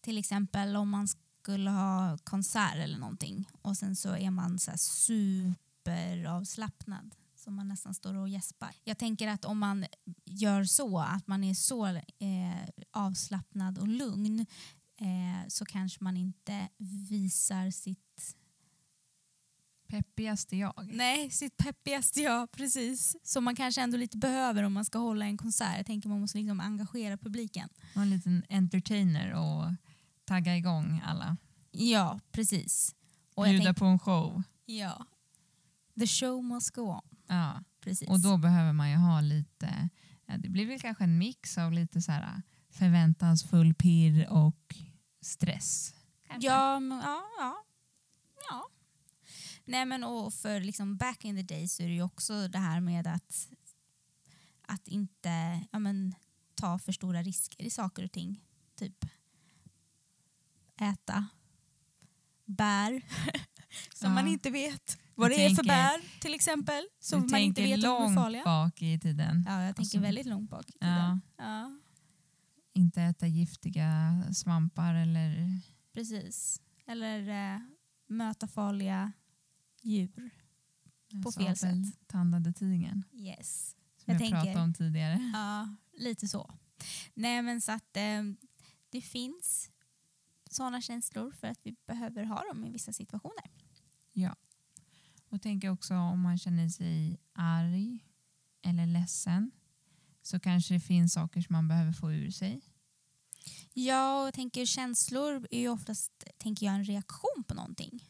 Till 0.00 0.18
exempel 0.18 0.76
om 0.76 0.88
man 0.88 1.08
skulle 1.08 1.70
ha 1.70 2.18
konsert 2.18 2.76
eller 2.76 2.98
någonting 2.98 3.48
och 3.62 3.76
sen 3.76 3.96
så 3.96 4.16
är 4.16 4.30
man 4.30 4.58
så 4.58 4.70
här 4.70 4.78
superavslappnad 4.78 7.14
så 7.40 7.50
man 7.50 7.68
nästan 7.68 7.94
står 7.94 8.14
och 8.14 8.28
gäspar. 8.28 8.76
Jag 8.84 8.98
tänker 8.98 9.28
att 9.28 9.44
om 9.44 9.58
man 9.58 9.86
gör 10.24 10.64
så, 10.64 10.98
att 10.98 11.26
man 11.26 11.44
är 11.44 11.54
så 11.54 11.86
eh, 11.86 12.02
avslappnad 12.90 13.78
och 13.78 13.88
lugn 13.88 14.46
eh, 15.00 15.48
så 15.48 15.64
kanske 15.64 16.04
man 16.04 16.16
inte 16.16 16.68
visar 17.08 17.70
sitt 17.70 18.36
Peppigaste 19.90 20.56
jag. 20.56 20.90
Nej, 20.92 21.30
sitt 21.30 21.56
peppigaste 21.56 22.20
jag, 22.20 22.52
precis. 22.52 23.16
Som 23.22 23.44
man 23.44 23.56
kanske 23.56 23.80
ändå 23.80 23.96
lite 23.96 24.16
behöver 24.16 24.62
om 24.62 24.72
man 24.72 24.84
ska 24.84 24.98
hålla 24.98 25.24
en 25.24 25.36
konsert. 25.36 25.76
Jag 25.76 25.86
tänker 25.86 26.08
man 26.08 26.20
måste 26.20 26.38
liksom 26.38 26.60
engagera 26.60 27.16
publiken. 27.16 27.68
Och 27.94 28.02
en 28.02 28.10
liten 28.10 28.44
entertainer 28.48 29.32
och 29.34 29.72
tagga 30.24 30.56
igång 30.56 31.02
alla. 31.06 31.36
Ja, 31.70 32.20
precis. 32.32 32.94
Och 33.34 33.48
jag 33.48 33.54
Bjuda 33.54 33.74
på 33.74 33.84
en 33.84 33.98
show. 33.98 34.42
ja. 34.66 35.06
The 36.00 36.06
show 36.06 36.44
must 36.44 36.70
go 36.70 36.82
on. 36.82 37.09
Ja. 37.30 37.64
Precis. 37.80 38.08
Och 38.08 38.20
då 38.20 38.36
behöver 38.36 38.72
man 38.72 38.90
ju 38.90 38.96
ha 38.96 39.20
lite, 39.20 39.88
ja, 40.26 40.38
det 40.38 40.48
blir 40.48 40.66
väl 40.66 40.80
kanske 40.80 41.04
en 41.04 41.18
mix 41.18 41.58
av 41.58 41.72
lite 41.72 42.02
så 42.02 42.12
här 42.12 42.42
förväntansfull 42.70 43.74
pirr 43.74 44.28
och 44.30 44.76
stress. 45.20 45.94
kanske. 46.26 46.48
ja, 46.48 46.80
men, 46.80 46.98
ja, 46.98 47.22
ja. 47.38 47.64
ja. 48.50 48.66
Nej 49.64 49.84
men 49.84 50.04
och 50.04 50.34
för 50.34 50.60
liksom 50.60 50.96
back 50.96 51.24
in 51.24 51.36
the 51.36 51.54
days 51.54 51.74
så 51.74 51.82
är 51.82 51.86
det 51.86 51.94
ju 51.94 52.02
också 52.02 52.48
det 52.48 52.58
här 52.58 52.80
med 52.80 53.06
att, 53.06 53.48
att 54.62 54.88
inte 54.88 55.60
ja, 55.70 55.78
men, 55.78 56.14
ta 56.54 56.78
för 56.78 56.92
stora 56.92 57.22
risker 57.22 57.62
i 57.62 57.70
saker 57.70 58.04
och 58.04 58.12
ting. 58.12 58.44
Typ 58.74 59.04
äta 60.80 61.26
bär 62.44 63.02
som 63.94 64.08
Ja. 64.08 64.14
man 64.14 64.28
inte 64.28 64.50
vet 64.50 64.98
vad 65.14 65.30
Du 65.30 65.34
det 65.36 65.44
är 65.46 65.54
för 65.54 65.64
bär 65.64 66.20
till 66.20 66.34
exempel. 66.34 66.84
Som 67.00 67.28
man 67.30 67.40
inte 67.40 67.62
vet 67.62 67.74
om 67.76 67.82
de 67.82 68.12
är 68.12 68.14
farliga. 68.16 68.44
bak 68.44 68.82
i 68.82 68.98
tiden. 69.00 69.44
Ja, 69.48 69.62
jag 69.62 69.76
tänker 69.76 69.80
Alltså- 69.80 70.00
väldigt 70.00 70.26
långt 70.26 70.50
bak 70.50 70.68
i 70.68 70.72
tiden. 70.72 70.88
Ja. 71.36 71.44
Ja, 71.44 71.78
Inte 72.72 73.02
äta 73.02 73.26
giftiga 73.26 74.22
svampar 74.34 74.94
eller 74.94 75.60
precis. 75.92 76.60
Eller 76.86 77.28
eh, 77.54 77.60
möta 78.06 78.46
farliga 78.48 79.12
djur. 79.82 80.30
På 81.24 81.32
fel 81.32 81.56
sätt. 81.56 82.06
tandade 82.06 82.52
tigern. 82.52 83.02
Yes. 83.12 83.76
Som 83.96 84.04
Jag 84.04 84.14
jag, 84.14 84.20
tänker- 84.20 84.36
pratade 84.42 84.64
om 84.64 84.74
tidigare. 84.74 85.30
Ja, 85.34 85.68
lite 85.98 86.28
så. 86.28 86.54
Nej 87.14 87.42
men 87.42 87.60
så 87.60 87.72
att 87.72 87.96
eh, 87.96 88.22
det 88.90 89.00
finns 89.00 89.70
sådana 90.50 90.80
känslor 90.80 91.32
för 91.32 91.46
att 91.46 91.58
vi 91.62 91.76
behöver 91.86 92.24
ha 92.24 92.42
dem 92.52 92.64
i 92.64 92.70
vissa 92.70 92.92
situationer. 92.92 93.50
Och 95.28 95.42
tänker 95.42 95.68
också 95.68 95.94
om 95.94 96.20
man 96.20 96.38
känner 96.38 96.68
sig 96.68 97.20
arg 97.32 98.04
eller 98.62 98.86
ledsen 98.86 99.50
så 100.22 100.40
kanske 100.40 100.74
det 100.74 100.80
finns 100.80 101.12
saker 101.12 101.40
som 101.40 101.52
man 101.52 101.68
behöver 101.68 101.92
få 101.92 102.12
ur 102.12 102.30
sig. 102.30 102.60
Ja, 103.72 104.28
och 104.28 104.34
tänker 104.34 104.66
känslor 104.66 105.46
är 105.50 105.60
ju 105.60 105.68
oftast 105.68 106.24
tänker 106.38 106.66
jag, 106.66 106.74
en 106.74 106.84
reaktion 106.84 107.44
på 107.48 107.54
någonting. 107.54 108.04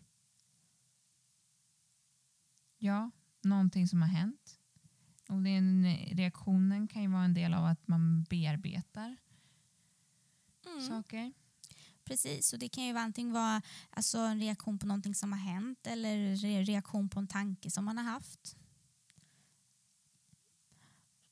Ja, 2.79 3.11
någonting 3.43 3.89
som 3.89 4.03
har 4.03 4.09
hänt. 4.09 4.59
Och 5.29 5.43
det 5.43 5.51
är 5.51 5.59
en, 5.59 5.97
reaktionen 5.97 6.89
kan 6.89 7.03
ju 7.03 7.09
vara 7.09 7.25
en 7.25 7.35
del 7.35 7.55
av 7.55 7.65
att 7.65 7.89
man 7.89 8.23
bearbetar 8.23 9.17
Mm. 10.67 10.81
saker. 10.89 11.33
Precis, 12.11 12.53
och 12.53 12.59
det 12.59 12.69
kan 12.69 12.85
ju 12.85 12.97
antingen 12.99 13.33
vara 13.33 13.63
alltså, 13.91 14.19
en 14.19 14.41
reaktion 14.41 14.79
på 14.79 14.87
någonting 14.87 15.15
som 15.15 15.33
har 15.33 15.39
hänt 15.39 15.87
eller 15.87 16.17
re- 16.37 16.65
reaktion 16.65 17.09
på 17.09 17.19
en 17.21 17.27
tanke 17.29 17.71
som 17.71 17.85
man 17.85 17.99
har 17.99 18.05
haft. 18.05 18.57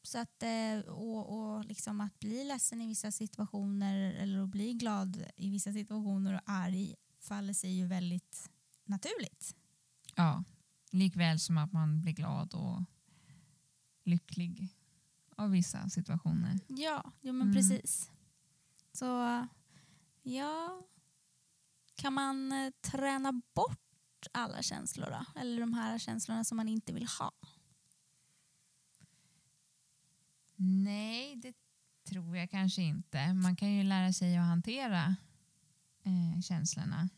Så 0.02 0.18
att, 0.18 0.42
eh, 0.42 0.78
och, 0.92 1.38
och 1.56 1.64
liksom 1.64 2.00
att 2.00 2.18
bli 2.18 2.44
ledsen 2.44 2.80
i 2.80 2.86
vissa 2.86 3.12
situationer 3.12 4.12
eller 4.14 4.38
att 4.42 4.48
bli 4.48 4.74
glad 4.74 5.24
i 5.36 5.50
vissa 5.50 5.72
situationer 5.72 6.34
och 6.34 6.40
arg 6.44 6.94
faller 7.20 7.52
sig 7.52 7.70
ju 7.78 7.86
väldigt 7.86 8.50
naturligt. 8.84 9.56
Ja, 10.14 10.44
likväl 10.90 11.40
som 11.40 11.58
att 11.58 11.72
man 11.72 12.00
blir 12.00 12.12
glad 12.12 12.54
och 12.54 12.82
lycklig 14.04 14.68
av 15.36 15.50
vissa 15.50 15.88
situationer. 15.88 16.58
Ja, 16.68 17.12
jo, 17.20 17.32
men 17.32 17.42
Mm. 17.50 17.54
precis. 17.54 18.10
Så 18.92 19.46
ja, 20.36 20.82
kan 21.94 22.12
man 22.12 22.52
eh, 22.52 22.70
träna 22.80 23.32
bort 23.54 24.26
alla 24.32 24.62
känslor 24.62 25.06
då? 25.10 25.40
Eller 25.40 25.60
de 25.60 25.72
här 25.72 25.98
känslorna 25.98 26.44
som 26.44 26.56
man 26.56 26.68
inte 26.68 26.92
vill 26.92 27.06
ha? 27.06 27.32
Nej, 30.56 31.36
det 31.36 31.54
tror 32.04 32.36
jag 32.36 32.50
kanske 32.50 32.82
inte. 32.82 33.32
Man 33.32 33.56
kan 33.56 33.72
ju 33.72 33.82
lära 33.82 34.12
sig 34.12 34.36
att 34.36 34.46
hantera 34.46 35.16
eh, 36.02 36.40
känslorna. 36.40 37.08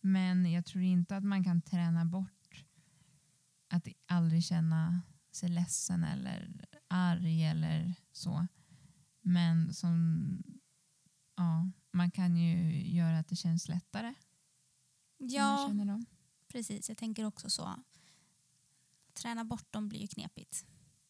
Men 0.00 0.52
jag 0.52 0.66
tror 0.66 0.84
inte 0.84 1.16
att 1.16 1.24
man 1.24 1.44
kan 1.44 1.62
träna 1.62 2.04
bort 2.04 2.64
att 3.68 3.88
aldrig 4.06 4.44
känna 4.44 5.02
sig 5.32 5.48
ledsen 5.48 6.04
eller 6.04 6.66
arg 6.88 7.44
eller 7.44 7.94
så. 8.12 8.46
Men 9.20 9.74
som, 9.74 10.55
ja, 11.36 11.70
man 11.92 12.10
kan 12.10 12.36
ju 12.36 12.80
göra 12.90 13.18
att 13.18 13.28
det 13.28 13.36
känns 13.36 13.68
lättare. 13.68 14.14
Ja, 15.18 15.70
precis. 16.48 16.88
Jag 16.88 16.98
tänker 16.98 17.24
också 17.24 17.50
så. 17.50 17.82
Träna 19.14 19.44
bort 19.44 19.72
dem 19.72 19.88
blir 19.88 20.00
ju 20.00 20.06
knepigt. 20.06 20.66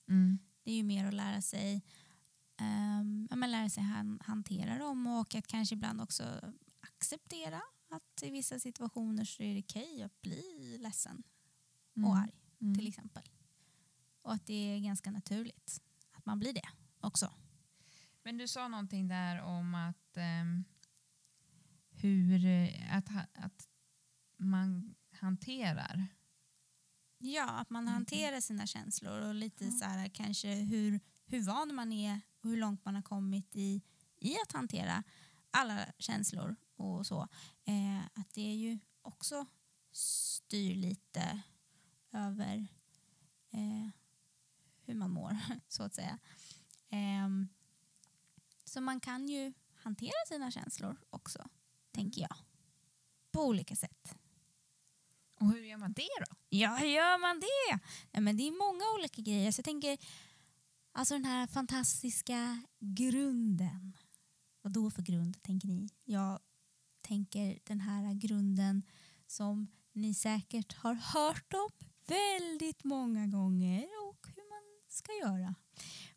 Mm. 0.09 0.39
Det 0.63 0.71
är 0.71 0.77
ju 0.77 0.83
mer 0.83 1.07
att 1.07 1.15
lära 1.15 1.43
sig, 1.43 1.83
um, 2.61 3.27
ja, 3.31 3.37
men 3.37 3.51
lära 3.51 3.69
sig 3.71 3.83
han, 3.83 4.21
hantera 4.25 4.79
dem 4.79 5.07
och 5.07 5.35
att 5.35 5.47
kanske 5.47 5.75
ibland 5.75 6.01
också 6.01 6.53
acceptera 6.81 7.63
att 7.91 8.23
i 8.23 8.31
vissa 8.31 8.59
situationer 8.59 9.25
så 9.25 9.43
är 9.43 9.55
det 9.55 9.61
okej 9.61 10.03
att 10.03 10.23
bli 10.23 10.79
ledsen 10.81 11.23
Mm. 11.97 12.11
och 12.11 12.17
arg 12.17 12.33
Mm. 12.61 12.75
till 12.75 12.87
exempel. 12.89 13.23
Och 14.23 14.33
att 14.33 14.47
det 14.47 14.55
är 14.55 14.79
ganska 14.81 15.11
naturligt 15.11 15.83
att 16.13 16.27
man 16.27 16.39
blir 16.39 16.53
det 16.53 16.69
också. 17.01 17.33
Men 18.27 18.37
du 18.39 18.49
sa 18.49 18.69
någonting 18.69 19.09
där 19.09 19.41
om 19.43 19.75
att 19.75 20.17
ehm, 20.17 20.65
hur 21.91 22.45
eh, 22.47 22.97
att, 22.97 23.09
att 23.35 23.69
man 24.37 24.95
hanterar. 25.13 26.07
Ja, 27.19 27.51
att 27.51 27.71
man 27.71 27.83
Mm. 27.83 27.95
hanterar 27.95 28.41
sina 28.41 28.67
känslor 28.67 29.21
och 29.21 29.35
lite 29.35 29.65
Ja. 29.65 29.71
så 29.71 29.85
här 29.85 30.09
kanske 30.09 30.55
hur, 30.55 31.01
hur 31.27 31.41
van 31.43 31.75
man 31.75 31.93
är 31.93 32.21
och 32.41 32.49
hur 32.51 32.57
långt 32.57 32.85
man 32.85 32.95
har 32.95 33.03
kommit 33.03 33.57
i, 33.57 33.83
i 34.17 34.35
att 34.47 34.53
hantera 34.53 35.03
alla 35.51 35.87
känslor. 35.99 36.57
och 36.77 37.07
så. 37.07 37.29
Eh, 37.65 38.01
att 38.15 38.35
det 38.35 38.41
är 38.51 38.55
ju 38.55 38.79
också 39.03 39.47
styr 39.93 40.75
lite 40.75 41.43
över 42.13 42.67
eh, 43.51 43.89
hur 44.85 44.95
man 44.95 45.11
mår, 45.11 45.37
så 45.69 45.83
att 45.83 45.95
säga. 45.95 46.19
Eh, 46.89 47.29
så 48.69 48.81
man 48.81 49.01
kan 49.01 49.29
ju 49.29 49.53
hantera 49.75 50.27
sina 50.29 50.51
känslor 50.51 50.97
också, 51.11 51.49
tänker 51.93 52.21
jag. 52.21 52.37
På 53.33 53.47
olika 53.47 53.77
sätt. 53.77 54.15
Och 55.41 55.53
hur 55.53 55.65
gör 55.65 55.77
man 55.77 55.93
det 55.93 56.09
då? 56.31 56.37
Ja, 56.49 56.77
hur 56.77 56.87
gör 56.87 57.19
man 57.19 57.41
det? 57.41 57.81
Ja, 58.11 58.21
men 58.21 58.37
det 58.37 58.43
är 58.43 58.51
många 58.51 58.85
olika 58.99 59.23
grejer. 59.23 59.53
Så 59.53 59.59
jag 59.59 59.65
tänker, 59.65 59.99
alltså 60.93 61.15
den 61.15 61.25
här 61.25 61.47
fantastiska 61.47 62.63
grunden. 62.79 63.97
Vad 64.63 64.73
då 64.73 64.91
för 64.91 65.03
grund, 65.03 65.43
tänker 65.43 65.69
ni? 65.69 65.89
Jag 66.05 66.41
tänker 67.01 67.59
den 67.65 67.81
här 67.81 68.15
grunden 68.15 68.83
som 69.27 69.67
ni 69.93 70.15
säkert 70.15 70.77
har 70.77 70.95
hört 70.95 71.55
om 71.55 71.71
väldigt 72.07 72.85
många 72.85 73.27
gånger 73.27 73.83
och 74.09 74.27
hur 74.27 74.49
man 74.51 74.81
ska 74.89 75.13
göra. 75.13 75.55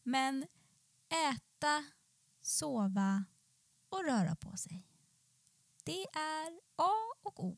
Men 0.04 0.46
äta, 1.10 1.86
sova 2.50 3.26
och 3.90 4.04
röra 4.04 4.36
på 4.36 4.58
sig. 4.58 4.88
Det 5.84 6.02
är 6.14 6.60
A 6.76 6.94
och 7.24 7.44
O. 7.44 7.58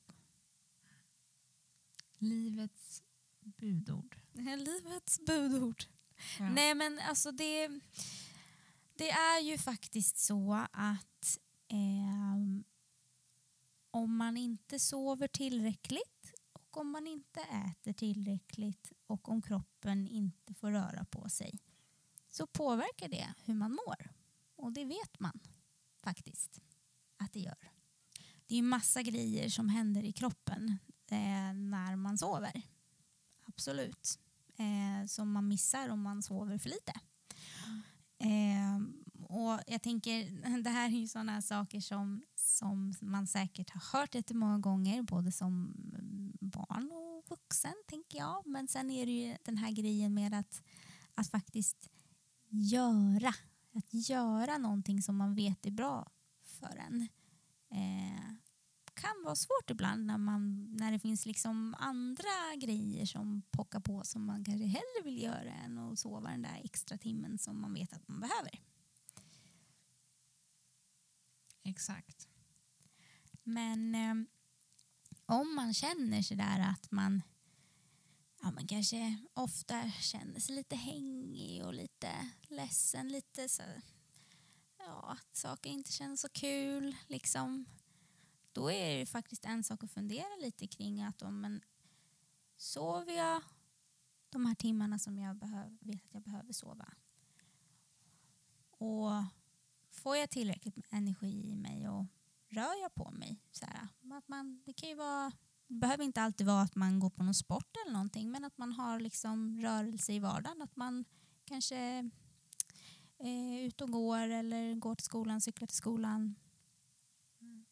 Livets 2.18 3.04
budord. 3.40 4.18
Livets 4.34 5.20
budord. 5.26 5.84
Ja. 6.40 6.50
Nej 6.50 6.76
men 6.76 7.00
alltså 7.00 7.32
det, 7.32 7.68
det 8.96 9.10
är 9.10 9.40
ju 9.40 9.58
faktiskt 9.58 10.18
så 10.18 10.66
att 10.72 11.40
ehm, 11.68 12.64
om 13.92 14.18
man 14.18 14.38
inte 14.38 14.80
sover 14.80 15.28
tillräckligt 15.28 16.34
och 16.54 16.78
om 16.78 16.92
man 16.92 17.08
inte 17.08 17.40
äter 17.42 17.94
tillräckligt 17.94 18.92
och 19.08 19.30
om 19.30 19.42
kroppen 19.42 20.08
inte 20.08 20.54
får 20.54 20.72
röra 20.72 21.06
på 21.06 21.30
sig 21.30 21.60
så 22.30 22.48
påverkar 22.48 23.08
det 23.08 23.34
hur 23.46 23.54
man 23.54 23.72
mår. 23.72 24.21
Och 24.62 24.74
det 24.74 24.86
vet 24.86 25.20
man 25.20 25.40
faktiskt 26.04 26.62
att 27.18 27.34
det 27.34 27.40
gör. 27.40 27.72
Det 28.48 28.54
är 28.54 28.58
ju 28.58 28.64
massa 28.64 29.02
grejer 29.02 29.50
som 29.50 29.70
händer 29.70 30.04
i 30.04 30.12
kroppen 30.12 30.78
eh, 31.12 31.54
när 31.54 31.96
man 31.96 32.18
sover. 32.18 32.62
Absolut. 33.46 34.20
Eh, 34.58 35.08
som 35.08 35.32
man 35.32 35.48
missar 35.48 35.90
om 35.90 36.02
man 36.02 36.24
sover 36.24 36.58
för 36.58 36.70
lite. 36.70 36.94
Eh, 38.18 38.80
och 39.30 39.60
jag 39.68 39.82
tänker, 39.82 40.58
det 40.64 40.70
här 40.70 40.86
är 40.88 41.00
ju 41.00 41.08
sådana 41.08 41.42
saker 41.42 41.80
som, 41.80 42.24
som 42.36 42.94
man 43.02 43.28
säkert 43.28 43.70
har 43.70 44.00
hört 44.00 44.16
jättemånga 44.16 44.58
gånger, 44.58 45.02
både 45.02 45.32
som 45.32 45.74
barn 46.40 46.92
och 46.92 47.30
vuxen, 47.30 47.74
tänker 47.88 48.18
jag. 48.18 48.48
Men 48.48 48.68
sen 48.68 48.90
är 48.90 49.06
det 49.06 49.12
ju 49.12 49.38
den 49.44 49.58
här 49.58 49.72
grejen 49.72 50.14
med 50.14 50.34
att, 50.34 50.64
att 51.16 51.28
faktiskt 51.28 51.90
göra. 52.50 53.34
Att 53.74 53.94
göra 53.94 54.58
någonting 54.58 55.02
som 55.02 55.18
man 55.18 55.36
vet 55.36 55.66
är 55.66 55.72
bra 55.72 56.12
för 56.44 56.78
en. 56.78 57.08
Eh, 57.72 58.34
kan 58.94 59.24
vara 59.24 59.36
svårt 59.36 59.70
ibland 59.70 60.06
när, 60.06 60.18
man, 60.18 60.72
när 60.76 60.92
det 60.92 61.00
finns 61.00 61.26
liksom 61.26 61.76
andra 61.80 62.56
grejer 62.58 63.06
som 63.06 63.42
pockar 63.52 63.80
på 63.80 64.04
som 64.04 64.26
man 64.26 64.46
kanske 64.46 64.66
hellre 64.66 65.04
vill 65.04 65.22
göra 65.22 65.54
än 65.54 65.78
att 65.78 66.00
sova 66.00 66.30
den 66.30 66.42
där 66.42 66.62
extra 66.64 66.98
timmen 66.98 67.38
som 67.38 67.62
man 67.62 67.74
vet 67.74 67.94
att 67.94 68.08
man 68.08 68.20
behöver. 68.20 68.60
Exakt. 71.64 72.28
Men 73.44 73.96
eh, 73.96 74.16
om 75.26 75.56
man 75.56 75.74
känner 75.74 76.22
sådär 76.22 76.60
att 76.60 76.92
man, 76.92 77.22
ja, 78.42 78.52
man 78.52 78.68
kanske 78.68 79.18
ofta 79.34 79.92
känner 79.92 80.40
sig 80.40 80.56
lite 80.56 80.76
hängig 80.76 81.66
och 81.66 81.74
lite 81.74 82.30
ledsen, 82.42 83.08
lite 83.08 83.50
så 83.50 83.64
ja, 84.78 85.18
att 85.20 85.36
saker 85.36 85.70
inte 85.70 85.92
känns 85.92 86.22
så 86.22 86.30
kul 86.30 86.96
liksom. 87.08 87.66
Då 88.52 88.72
är 88.72 89.00
det 89.00 89.06
faktiskt 89.06 89.46
en 89.46 89.64
sak 89.64 89.84
att 89.84 89.92
fundera 89.92 90.36
lite 90.42 90.68
kring 90.68 91.02
att 91.02 91.22
om 91.22 91.42
men, 91.42 91.62
sover 92.58 93.14
jag 93.14 93.42
de 94.30 94.46
här 94.46 94.56
timmarna 94.56 95.00
som 95.00 95.18
jag 95.18 95.36
behöv, 95.36 95.78
vet 95.82 96.06
att 96.06 96.14
jag 96.14 96.24
behöver 96.24 96.54
sova 96.54 96.94
och 98.82 99.24
får 99.92 100.18
jag 100.18 100.30
tillräckligt 100.30 100.76
med 100.76 100.86
energi 100.92 101.50
i 101.52 101.56
mig 101.56 101.90
och 101.90 102.06
rör 102.48 102.82
jag 102.82 102.96
på 102.96 103.12
mig? 103.12 103.42
Så 103.52 103.66
här, 103.66 103.88
att 104.18 104.28
man, 104.28 104.62
det, 104.66 104.74
kan 104.74 104.90
ju 104.90 104.96
vara, 104.96 105.32
behöver 105.80 106.04
inte 106.04 106.22
alltid 106.22 106.48
vara 106.48 106.62
att 106.62 106.76
man 106.76 107.00
går 107.00 107.10
på 107.10 107.24
någon 107.24 107.34
sport 107.34 107.76
eller 107.86 107.94
någonting 107.94 108.32
men 108.32 108.46
att 108.46 108.58
man 108.58 108.72
har 108.72 109.00
liksom 109.00 109.62
rörelse 109.62 110.14
i 110.14 110.20
vardagen. 110.20 110.62
Att 110.62 110.76
man 110.76 111.06
kanske 111.46 111.78
eh, 113.20 113.28
är 113.28 113.62
ute 113.62 113.84
och 113.84 113.92
går 113.92 114.20
eller 114.20 114.76
går 114.76 114.96
till 114.96 115.06
skolan, 115.06 115.42
cyklar 115.42 115.68
till 115.68 115.78
skolan. 115.78 116.36
Mm. 117.42 117.66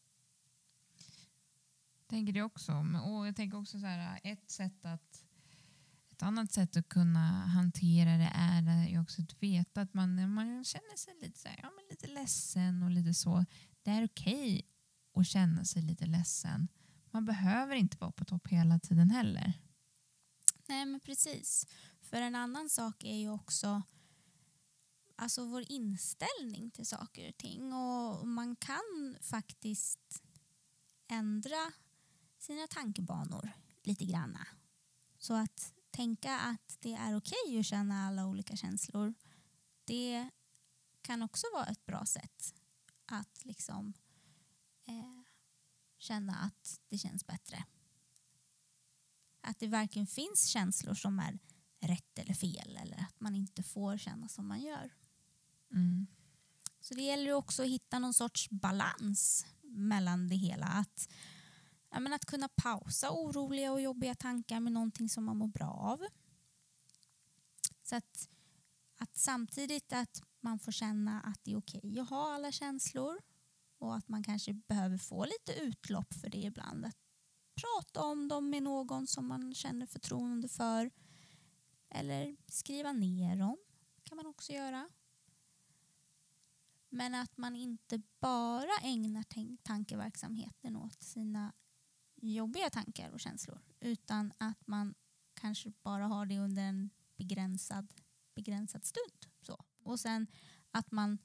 tänker 2.06 2.32
det 2.32 2.42
också. 2.42 2.72
Och 3.04 3.26
jag 3.26 3.36
tänker 3.36 3.58
också 3.58 3.80
så 3.80 3.86
här, 3.86 4.20
ett 4.24 4.50
sätt 4.50 4.84
att 4.84 5.24
ett 6.10 6.22
annat 6.22 6.52
sätt 6.52 6.76
att 6.76 6.88
kunna 6.88 7.46
hantera 7.46 8.10
det 8.16 8.32
är 8.34 8.88
ju 8.88 9.00
också 9.00 9.22
att 9.22 9.42
veta 9.42 9.80
att 9.80 9.94
man, 9.94 10.30
man 10.30 10.64
känner 10.64 10.96
sig 10.96 11.14
lite, 11.20 11.38
så 11.38 11.48
här, 11.48 11.60
ja, 11.62 11.70
men 11.76 11.84
lite 11.90 12.06
ledsen 12.06 12.82
och 12.82 12.90
lite 12.90 13.14
så. 13.14 13.44
Det 13.82 13.90
är 13.90 14.04
okej 14.04 14.66
att 15.14 15.26
känna 15.26 15.64
sig 15.64 15.82
lite 15.82 16.06
ledsen. 16.06 16.68
Man 17.10 17.24
behöver 17.24 17.76
inte 17.76 17.96
vara 17.96 18.12
på 18.12 18.24
topp 18.24 18.48
hela 18.48 18.78
tiden 18.78 19.10
heller. 19.10 19.52
Nej 20.66 20.86
men 20.86 21.00
precis. 21.00 21.66
För 22.00 22.22
en 22.22 22.34
annan 22.34 22.68
sak 22.68 23.04
är 23.04 23.16
ju 23.16 23.30
också 23.30 23.82
alltså 25.16 25.44
vår 25.44 25.64
inställning 25.68 26.70
till 26.70 26.86
saker 26.86 27.28
och 27.28 27.36
ting. 27.36 27.72
Och 27.72 28.26
man 28.26 28.56
kan 28.56 29.16
faktiskt 29.20 30.22
ändra 31.08 31.72
sina 32.38 32.66
tankebanor 32.66 33.50
lite 33.82 34.04
granna. 34.04 34.46
Så 35.18 35.34
att 35.34 35.74
tänka 35.90 36.38
att 36.38 36.76
det 36.80 36.92
är 36.92 37.16
okej 37.16 37.58
att 37.58 37.66
känna 37.66 38.06
alla 38.06 38.26
olika 38.26 38.56
känslor 38.56 39.14
det 39.90 40.30
kan 41.02 41.22
också 41.22 41.46
vara 41.52 41.66
ett 41.66 41.86
bra 41.86 42.06
sätt 42.06 42.54
att 43.06 43.44
liksom 43.44 43.92
eh, 44.84 45.19
känna 46.00 46.34
att 46.34 46.80
det 46.88 46.98
känns 46.98 47.26
bättre. 47.26 47.64
Att 49.40 49.58
det 49.58 49.66
varken 49.66 50.06
finns 50.06 50.46
känslor 50.46 50.94
som 50.94 51.18
är 51.18 51.38
rätt 51.80 52.18
eller 52.18 52.34
fel 52.34 52.76
eller 52.76 52.96
att 52.96 53.20
man 53.20 53.34
inte 53.34 53.62
får 53.62 53.96
känna 53.96 54.28
som 54.28 54.48
man 54.48 54.60
gör. 54.60 54.94
Mm. 55.72 56.06
Så 56.80 56.94
det 56.94 57.02
gäller 57.02 57.32
också 57.32 57.62
att 57.62 57.68
hitta 57.68 57.98
någon 57.98 58.14
sorts 58.14 58.50
balans 58.50 59.46
mellan 59.62 60.28
det 60.28 60.36
hela. 60.36 60.66
Att, 60.66 61.08
ja, 61.90 62.00
men 62.00 62.12
att 62.12 62.24
kunna 62.24 62.48
pausa 62.48 63.10
oroliga 63.10 63.72
och 63.72 63.80
jobbiga 63.80 64.14
tankar 64.14 64.60
med 64.60 64.72
någonting 64.72 65.08
som 65.08 65.24
man 65.24 65.36
mår 65.36 65.48
bra 65.48 65.70
av. 65.70 66.06
Så 67.82 67.96
att, 67.96 68.28
att 68.96 69.16
samtidigt 69.16 69.92
att 69.92 70.22
man 70.40 70.58
får 70.58 70.72
känna 70.72 71.20
att 71.20 71.44
det 71.44 71.52
är 71.52 71.56
okej 71.56 72.00
att 72.00 72.10
ha 72.10 72.34
alla 72.34 72.52
känslor 72.52 73.20
och 73.80 73.96
att 73.96 74.08
man 74.08 74.22
kanske 74.22 74.54
behöver 74.54 74.98
få 74.98 75.24
lite 75.24 75.60
utlopp 75.60 76.14
för 76.14 76.30
det 76.30 76.38
ibland. 76.38 76.84
Att 76.84 76.96
prata 77.54 78.04
om 78.04 78.28
dem 78.28 78.50
med 78.50 78.62
någon 78.62 79.06
som 79.06 79.26
man 79.28 79.54
känner 79.54 79.86
förtroende 79.86 80.48
för 80.48 80.90
eller 81.88 82.36
skriva 82.46 82.92
ner 82.92 83.36
dem 83.36 83.56
kan 84.02 84.16
man 84.16 84.26
också 84.26 84.52
göra. 84.52 84.88
Men 86.88 87.14
att 87.14 87.36
man 87.36 87.56
inte 87.56 88.02
bara 88.20 88.78
ägnar 88.82 89.24
tankeverksamheten 89.62 90.76
åt 90.76 91.02
sina 91.02 91.52
jobbiga 92.16 92.70
tankar 92.70 93.10
och 93.10 93.20
känslor 93.20 93.60
utan 93.80 94.32
att 94.38 94.66
man 94.66 94.94
kanske 95.34 95.72
bara 95.82 96.06
har 96.06 96.26
det 96.26 96.38
under 96.38 96.62
en 96.62 96.90
begränsad, 97.16 97.94
begränsad 98.34 98.84
stund. 98.84 99.26
Så. 99.40 99.64
Och 99.82 100.00
sen 100.00 100.26
att 100.70 100.90
man 100.90 101.18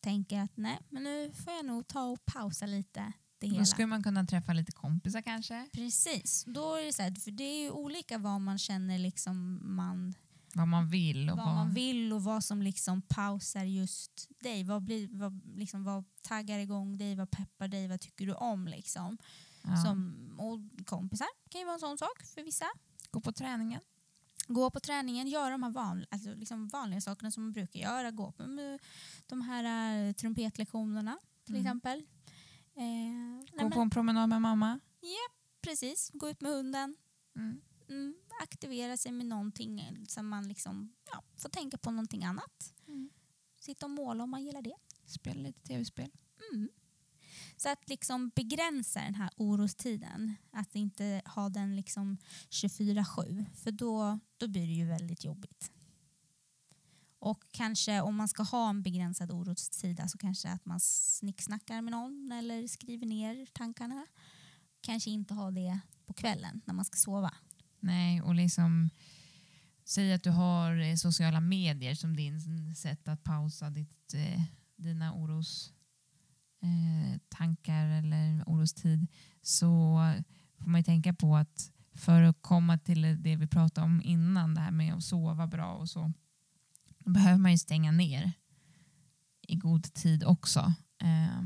tänker 0.00 0.40
att 0.40 0.56
nej, 0.56 0.78
men 0.88 1.02
nu 1.02 1.32
får 1.32 1.52
jag 1.52 1.66
nog 1.66 1.86
ta 1.86 2.04
och 2.04 2.24
pausa 2.24 2.66
lite 2.66 3.12
det 3.38 3.46
hela. 3.46 3.58
Då 3.58 3.64
skulle 3.64 3.86
man 3.86 4.02
kunna 4.02 4.24
träffa 4.24 4.52
lite 4.52 4.72
kompisar 4.72 5.22
kanske. 5.22 5.68
Precis, 5.72 6.44
då 6.46 6.74
är 6.74 6.84
det 6.84 6.92
så 6.92 7.02
här, 7.02 7.14
för 7.14 7.30
det 7.30 7.44
är 7.44 7.62
ju 7.62 7.70
olika 7.70 8.18
vad 8.18 8.40
man 8.40 8.58
känner 8.58 8.98
liksom 8.98 9.60
man 9.76 10.14
Vad 10.54 10.68
man 10.68 10.88
vill. 10.88 11.30
Och 11.30 11.36
vad 11.36 11.54
man 11.54 11.74
vill 11.74 12.12
och 12.12 12.24
vad 12.24 12.44
som 12.44 12.62
liksom 12.62 13.02
pausar 13.02 13.64
just 13.64 14.28
dig. 14.40 14.64
Vad, 14.64 14.82
blir, 14.82 15.08
vad, 15.18 15.40
liksom, 15.56 15.84
vad 15.84 16.04
taggar 16.22 16.58
igång 16.58 16.98
dig, 16.98 17.14
vad 17.14 17.30
peppar 17.30 17.68
dig, 17.68 17.88
vad 17.88 18.00
tycker 18.00 18.26
du 18.26 18.34
om? 18.34 18.68
Liksom. 18.68 19.18
Ja. 19.62 19.76
Som, 19.76 20.16
och 20.38 20.86
kompisar 20.86 21.28
kan 21.50 21.60
ju 21.60 21.64
vara 21.64 21.74
en 21.74 21.80
sån 21.80 21.98
sak 21.98 22.22
för 22.34 22.42
vissa. 22.42 22.66
Gå 23.10 23.20
på 23.20 23.32
träningen. 23.32 23.80
Gå 24.52 24.70
på 24.70 24.80
träningen, 24.80 25.28
göra 25.28 25.50
de 25.50 25.62
här 25.62 25.70
van, 25.70 26.04
alltså 26.10 26.34
liksom 26.34 26.68
vanliga 26.68 27.00
sakerna 27.00 27.30
som 27.30 27.42
man 27.42 27.52
brukar 27.52 27.80
göra. 27.80 28.10
Gå 28.10 28.32
på 28.32 28.42
de 29.26 29.40
här 29.42 29.64
eh, 30.08 30.12
trumpetlektionerna 30.12 31.18
till 31.44 31.54
Mm. 31.54 31.66
exempel. 31.66 31.98
Eh, 32.76 32.84
Gå 33.50 33.56
nej, 33.56 33.58
på 33.58 33.68
men, 33.68 33.78
en 33.80 33.90
promenad 33.90 34.28
med 34.28 34.42
mamma. 34.42 34.80
precis, 35.62 36.10
gå 36.14 36.28
ut 36.30 36.40
med 36.40 36.52
hunden. 36.52 36.96
Mm. 37.36 37.60
Mm, 37.88 38.14
aktivera 38.42 38.96
sig 38.96 39.12
med 39.12 39.26
någonting 39.26 40.04
som 40.08 40.28
man 40.28 40.48
liksom, 40.48 40.92
ja, 41.12 41.22
får 41.36 41.48
tänka 41.48 41.78
på 41.78 41.90
någonting 41.90 42.24
annat. 42.24 42.74
Mm. 42.86 43.10
Sitta 43.60 43.86
och 43.86 43.90
måla 43.90 44.24
om 44.24 44.30
man 44.30 44.44
gillar 44.44 44.62
det. 44.62 44.74
Spela 45.06 45.40
lite 45.42 45.60
tv-spel. 45.60 46.10
Mm. 46.52 46.68
Så 47.62 47.68
att 47.68 47.88
liksom 47.88 48.30
begränsa 48.34 49.00
den 49.00 49.14
här 49.14 49.30
orostiden. 49.36 50.34
Att 50.50 50.74
inte 50.74 51.22
ha 51.24 51.48
den 51.48 51.76
liksom 51.76 52.18
24-7. 52.50 53.44
För 53.54 53.70
då, 53.70 54.18
då 54.36 54.48
blir 54.48 54.66
det 54.66 54.72
ju 54.72 54.86
väldigt 54.86 55.24
jobbigt. 55.24 55.72
Och 57.18 57.44
kanske 57.50 58.00
om 58.00 58.16
man 58.16 58.28
ska 58.28 58.42
ha 58.42 58.70
en 58.70 58.82
begränsad 58.82 59.30
orostid, 59.30 60.02
så 60.10 60.18
kanske 60.18 60.48
att 60.48 60.66
man 60.66 60.80
snicksnackar 60.80 61.82
med 61.82 61.90
någon 61.90 62.32
eller 62.32 62.66
skriver 62.66 63.06
ner 63.06 63.46
tankarna. 63.46 64.06
Kanske 64.80 65.10
inte 65.10 65.34
ha 65.34 65.50
det 65.50 65.80
på 66.06 66.12
kvällen 66.12 66.60
när 66.64 66.74
man 66.74 66.84
ska 66.84 66.96
sova. 66.96 67.34
Nej, 67.80 68.22
och 68.22 68.34
liksom 68.34 68.90
säg 69.84 70.12
att 70.12 70.22
du 70.22 70.30
har 70.30 70.76
eh, 70.76 70.94
sociala 70.94 71.40
medier 71.40 71.94
som 71.94 72.16
din 72.16 72.74
sätt 72.74 73.08
att 73.08 73.24
pausa 73.24 73.70
ditt, 73.70 74.14
eh, 74.14 74.42
dina 74.76 75.14
oros 75.14 75.72
eh, 76.62 77.20
tankar 77.28 77.86
eller 77.86 78.48
orostid 78.48 79.06
så 79.42 79.98
får 80.58 80.70
man 80.70 80.80
ju 80.80 80.84
tänka 80.84 81.14
på 81.14 81.36
att 81.36 81.72
för 81.94 82.22
att 82.22 82.42
komma 82.42 82.78
till 82.78 83.02
det 83.02 83.36
vi 83.36 83.46
pratade 83.46 83.84
om 83.84 84.02
innan, 84.04 84.54
det 84.54 84.60
här 84.60 84.70
med 84.70 84.94
att 84.94 85.04
sova 85.04 85.46
bra 85.46 85.74
och 85.74 85.88
så, 85.88 86.12
då 86.98 87.10
behöver 87.10 87.38
man 87.38 87.50
ju 87.50 87.58
stänga 87.58 87.92
ner 87.92 88.32
i 89.42 89.56
god 89.56 89.94
tid 89.94 90.24
också. 90.24 90.74
Eh, 91.02 91.42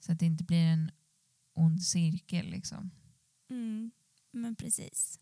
så 0.00 0.12
att 0.12 0.18
det 0.18 0.26
inte 0.26 0.44
blir 0.44 0.64
en 0.66 0.90
ond 1.54 1.82
cirkel. 1.82 2.50
Liksom. 2.50 2.90
Mm, 3.50 3.90
men 4.30 4.56
precis. 4.56 5.20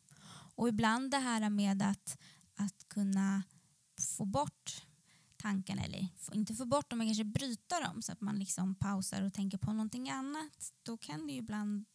Och 0.55 0.69
ibland 0.69 1.11
det 1.11 1.19
här 1.19 1.51
med 1.51 1.83
att, 1.83 2.19
att 2.55 2.89
kunna 2.89 3.43
få 4.17 4.25
bort 4.25 4.86
tankarna, 5.47 5.83
eller 5.83 6.09
inte 6.33 6.55
få 6.55 6.67
bort 6.67 6.91
dem, 6.91 6.99
men 6.99 7.07
kanske 7.07 7.25
bryta 7.25 7.81
dem 7.81 8.03
så 8.03 8.13
att 8.13 8.21
man 8.21 8.39
liksom 8.39 8.75
pausar 8.75 9.23
och 9.23 9.33
tänker 9.33 9.59
på 9.59 9.73
någonting 9.73 10.11
annat. 10.11 10.73
Då 10.83 10.97
kan 10.97 11.27
det 11.27 11.33
ju 11.33 11.39
ibland 11.39 11.87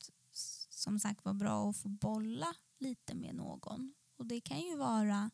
som 0.70 1.00
sagt 1.00 1.26
vara 1.26 1.34
bra 1.34 1.70
att 1.70 1.78
få 1.78 1.90
bolla 1.90 2.54
lite 2.80 3.16
med 3.16 3.36
någon. 3.36 3.94
Och 4.18 4.26
det 4.26 4.42
kan 4.42 4.60
ju 4.60 4.78
vara 4.78 5.32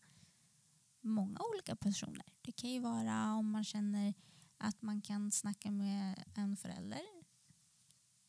många 1.02 1.40
olika 1.54 1.76
personer. 1.76 2.26
Det 2.42 2.52
kan 2.52 2.70
ju 2.70 2.80
vara 2.80 3.34
om 3.34 3.52
man 3.52 3.64
känner 3.64 4.14
att 4.58 4.82
man 4.82 5.02
kan 5.02 5.32
snacka 5.32 5.72
med 5.72 6.24
en 6.34 6.58
förälder 6.58 7.02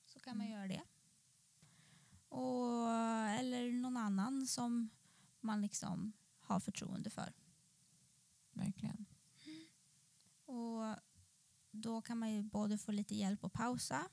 så 0.06 0.20
kan 0.20 0.38
man 0.38 0.50
göra 0.50 0.68
det. 0.68 0.82
Och, 2.28 2.90
eller 3.40 3.72
någon 3.72 3.96
annan 3.96 4.46
som 4.46 4.90
man 5.40 5.62
liksom 5.62 6.12
har 6.40 6.60
förtroende 6.60 7.10
för. 7.10 7.32
Verkligen. 8.52 9.06
Och 10.48 10.96
då 11.72 12.02
kan 12.02 12.18
man 12.18 12.32
ju 12.32 12.42
både 12.42 12.78
få 12.78 12.92
lite 12.92 13.14
hjälp 13.14 13.44
att 13.44 13.52
pausa 13.52 14.08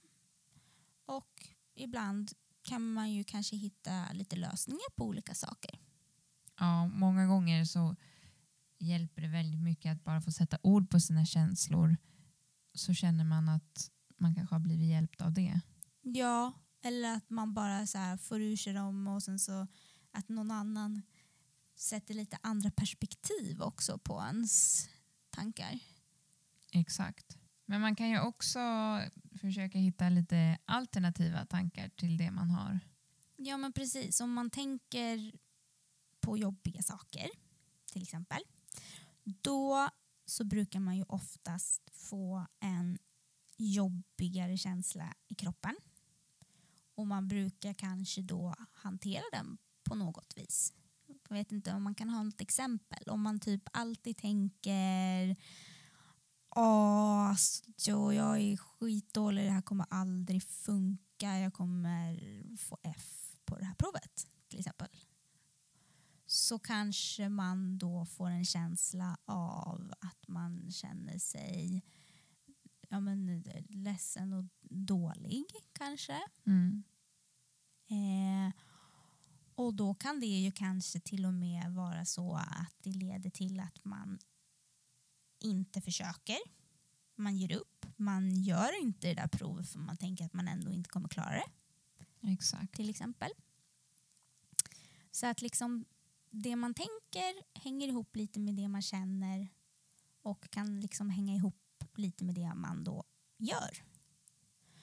och 1.06 1.48
ibland 1.76 2.32
kan 2.62 2.93
man 2.93 3.12
ju 3.12 3.24
kanske 3.24 3.56
hitta 3.56 4.13
lite 4.13 4.36
lösningar 4.36 4.95
på 4.95 5.06
olika 5.06 5.34
saker. 5.34 5.80
Ja, 6.60 6.88
många 6.88 7.28
gånger 7.28 7.65
så 7.65 7.95
hjälper 8.80 9.21
det 9.21 9.28
väldigt 9.28 9.62
mycket 9.62 9.91
att 9.91 10.04
bara 10.04 10.21
få 10.21 10.32
sätta 10.32 10.58
ord 10.63 10.89
på 10.89 11.00
sina 11.00 11.26
känslor 11.26 11.98
så 12.74 12.93
känner 12.93 13.24
man 13.24 13.50
att 13.50 13.91
man 14.17 14.36
kanske 14.36 14.56
har 14.56 14.60
blivit 14.60 14.89
hjälpt 14.89 15.21
av 15.21 15.34
det. 15.34 15.62
Ja, 16.02 16.54
eller 16.82 17.15
att 17.15 17.30
man 17.30 17.54
bara 17.54 17.88
så 17.88 17.98
här 17.98 18.17
får 18.17 18.41
ur 18.41 18.56
sig 18.56 18.74
dem 18.74 19.08
och 19.08 19.24
sen 19.24 19.39
så 19.39 19.67
att 20.12 20.30
någon 20.30 20.52
annan 20.52 21.02
sätter 21.76 22.13
lite 22.13 22.38
andra 22.43 22.71
perspektiv 22.71 23.62
också 23.62 23.98
på 23.98 24.24
ens 24.28 24.86
tankar. 25.30 25.80
Exakt. 26.71 27.38
Men 27.65 27.82
man 27.82 27.95
kan 27.95 28.10
ju 28.10 28.19
också 28.19 28.60
försöka 29.41 29.78
hitta 29.78 30.10
lite 30.10 30.58
alternativa 30.65 31.45
tankar 31.45 31.89
till 31.89 32.17
det 32.17 32.32
man 32.32 32.49
har. 32.49 32.80
Ja 33.38 33.58
men 33.58 33.73
precis, 33.73 34.21
om 34.21 34.34
man 34.34 34.49
tänker 34.49 35.32
på 36.19 36.38
jobbiga 36.38 36.82
saker 36.82 37.30
till 37.91 38.01
exempel 38.01 38.41
då 39.23 39.89
så 40.25 40.43
brukar 40.43 40.80
man 40.80 40.97
ju 40.97 41.04
oftast 41.04 41.89
få 41.93 42.45
en 42.60 42.97
jobbigare 43.58 44.58
känsla 44.58 45.13
i 45.28 45.36
kroppen 45.36 45.75
och 46.95 47.08
man 47.08 47.28
brukar 47.28 47.73
kanske 47.73 48.21
då 48.21 48.56
hantera 48.73 49.23
den 49.32 49.58
på 49.84 49.95
något 49.95 50.34
vis. 50.38 50.73
Jag 51.30 51.36
vet 51.36 51.51
inte 51.51 51.73
om 51.73 51.84
man 51.84 51.95
kan 51.95 52.10
ha 52.10 52.23
något 52.23 52.41
exempel. 52.41 53.10
Om 53.10 53.21
man 53.21 53.39
typ 53.39 53.63
alltid 53.73 54.17
tänker 54.17 55.36
Åh, 56.57 57.29
alltså, 57.29 57.63
jag 58.13 58.39
är 58.39 58.57
skitdålig, 58.57 59.45
det 59.45 59.51
här 59.51 59.61
kommer 59.61 59.85
aldrig 59.89 60.43
funka, 60.43 61.39
jag 61.39 61.53
kommer 61.53 62.19
få 62.57 62.77
F 62.83 63.35
på 63.45 63.57
det 63.57 63.65
här 63.65 63.75
provet 63.75 64.27
till 64.49 64.59
exempel. 64.59 64.87
Så 66.25 66.59
kanske 66.59 67.29
man 67.29 67.77
då 67.77 68.05
får 68.05 68.29
en 68.29 68.45
känsla 68.45 69.17
av 69.25 69.93
att 69.99 70.27
man 70.27 70.71
känner 70.71 71.17
sig 71.17 71.83
ja, 72.89 72.99
men, 72.99 73.43
ledsen 73.69 74.33
och 74.33 74.43
dålig 74.69 75.45
kanske. 75.73 76.21
Mm. 76.45 76.83
Eh, 77.89 78.53
och 79.55 79.73
då 79.73 79.93
kan 79.93 80.19
det 80.19 80.25
ju 80.25 80.51
kanske 80.51 80.99
till 80.99 81.25
och 81.25 81.33
med 81.33 81.73
vara 81.73 82.05
så 82.05 82.35
att 82.35 82.73
det 82.79 82.91
leder 82.93 83.29
till 83.29 83.59
att 83.59 83.85
man 83.85 84.19
inte 85.39 85.82
försöker. 85.82 86.38
Man 87.15 87.38
ger 87.38 87.52
upp. 87.52 87.86
Man 87.98 88.36
gör 88.36 88.82
inte 88.82 89.08
det 89.08 89.13
där 89.13 89.28
provet 89.28 89.69
för 89.69 89.80
man 89.80 89.98
tänker 89.98 90.26
att 90.26 90.34
man 90.34 90.48
ändå 90.48 90.71
inte 90.71 90.89
kommer 90.89 91.10
klara 91.10 91.32
det 91.32 92.32
Exakt. 92.32 92.74
till 92.74 92.89
exempel. 92.89 93.32
Så 95.12 95.28
att 95.28 95.41
liksom 95.41 95.86
det 96.30 96.56
man 96.56 96.74
tänker 96.74 97.60
hänger 97.60 97.88
ihop 97.88 98.15
lite 98.15 98.39
med 98.39 98.56
det 98.56 98.67
man 98.67 98.82
känner 98.82 99.50
och 100.21 100.50
kan 100.50 100.80
liksom 100.80 101.10
hänga 101.10 101.36
ihop 101.36 101.84
lite 101.95 102.24
med 102.24 102.36
det 102.36 102.54
man 102.56 102.84
då 102.84 103.04
gör. 103.38 103.84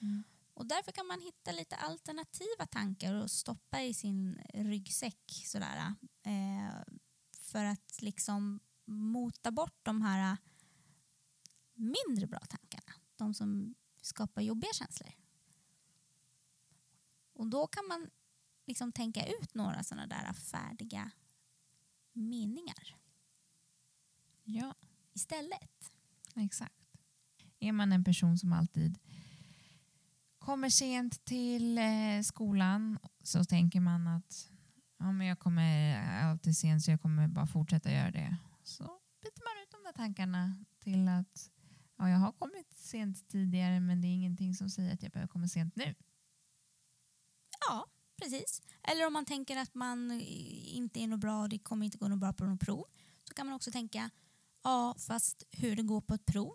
Mm. 0.01 0.23
Och 0.53 0.65
därför 0.65 0.91
kan 0.91 1.07
man 1.07 1.21
hitta 1.21 1.51
lite 1.51 1.75
alternativa 1.75 2.65
tankar 2.71 3.13
och 3.13 3.31
stoppa 3.31 3.81
i 3.81 3.93
sin 3.93 4.41
ryggsäck 4.53 5.41
sådär. 5.45 5.95
Eh, 6.23 6.93
för 7.31 7.65
att 7.65 8.01
liksom 8.01 8.59
mota 8.85 9.51
bort 9.51 9.79
de 9.83 10.01
här 10.01 10.37
mindre 11.73 12.27
bra 12.27 12.39
tankarna. 12.39 12.93
De 13.15 13.33
som 13.33 13.75
skapar 14.01 14.41
jobbiga 14.41 14.73
känslor. 14.73 15.11
Och 17.33 17.47
då 17.47 17.67
kan 17.67 17.87
man 17.87 18.09
liksom 18.65 18.91
tänka 18.91 19.25
ut 19.25 19.53
några 19.53 19.83
sådana 19.83 20.07
där 20.07 20.33
färdiga 20.33 21.11
meningar 22.13 22.95
Ja, 24.43 24.75
istället. 25.13 25.91
exakt. 26.35 26.73
Är 27.59 27.71
man 27.71 27.91
en 27.91 28.03
person 28.03 28.37
som 28.37 28.53
alltid 28.53 28.99
kommer 30.39 30.69
sent 30.69 31.25
till 31.25 31.77
eh, 31.77 32.21
skolan 32.23 32.99
så 33.23 33.43
tänker 33.45 33.79
man 33.79 34.07
att 34.07 34.49
ja, 34.97 35.11
men 35.11 35.27
jag 35.27 35.39
kommer 35.39 35.95
alltid 36.23 36.57
sent 36.57 36.83
så 36.83 36.91
jag 36.91 37.01
kommer 37.01 37.27
bara 37.27 37.47
fortsätta 37.47 37.91
göra 37.91 38.11
det. 38.11 38.37
Så 38.63 38.83
byter 39.21 39.43
man 39.43 39.63
ut 39.63 39.71
de 39.71 39.83
där 39.83 39.93
tankarna 39.93 40.65
till 40.79 41.07
att 41.07 41.51
ja, 41.97 42.09
jag 42.09 42.17
har 42.17 42.31
kommit 42.31 42.73
sent 42.73 43.29
tidigare 43.29 43.79
men 43.79 44.01
det 44.01 44.07
är 44.07 44.13
ingenting 44.13 44.55
som 44.55 44.69
säger 44.69 44.93
att 44.93 45.03
jag 45.03 45.11
behöver 45.11 45.27
komma 45.27 45.47
sent 45.47 45.75
nu. 45.75 45.95
Ja, 47.69 47.87
precis. 48.21 48.61
Eller 48.83 49.07
om 49.07 49.13
man 49.13 49.25
tänker 49.25 49.57
att 49.57 49.75
man 49.75 50.11
inte 50.65 50.99
är 50.99 51.07
något 51.07 51.19
bra 51.19 51.41
och 51.41 51.49
det 51.49 51.59
kommer 51.59 51.85
inte 51.85 51.97
gå 51.97 52.07
något 52.07 52.19
bra 52.19 52.33
på 52.33 52.45
något 52.45 52.59
prov 52.59 52.85
så 53.23 53.33
kan 53.33 53.45
man 53.45 53.55
också 53.55 53.71
tänka 53.71 54.09
ja, 54.63 54.95
fast 54.99 55.43
hur 55.51 55.75
det 55.75 55.83
går 55.83 56.01
på 56.01 56.13
ett 56.13 56.25
prov 56.25 56.53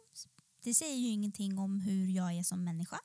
det 0.63 0.75
säger 0.75 0.97
ju 0.97 1.09
ingenting 1.09 1.59
om 1.59 1.81
hur 1.81 2.07
jag 2.07 2.33
är 2.33 2.43
som 2.43 2.65
människa. 2.65 3.01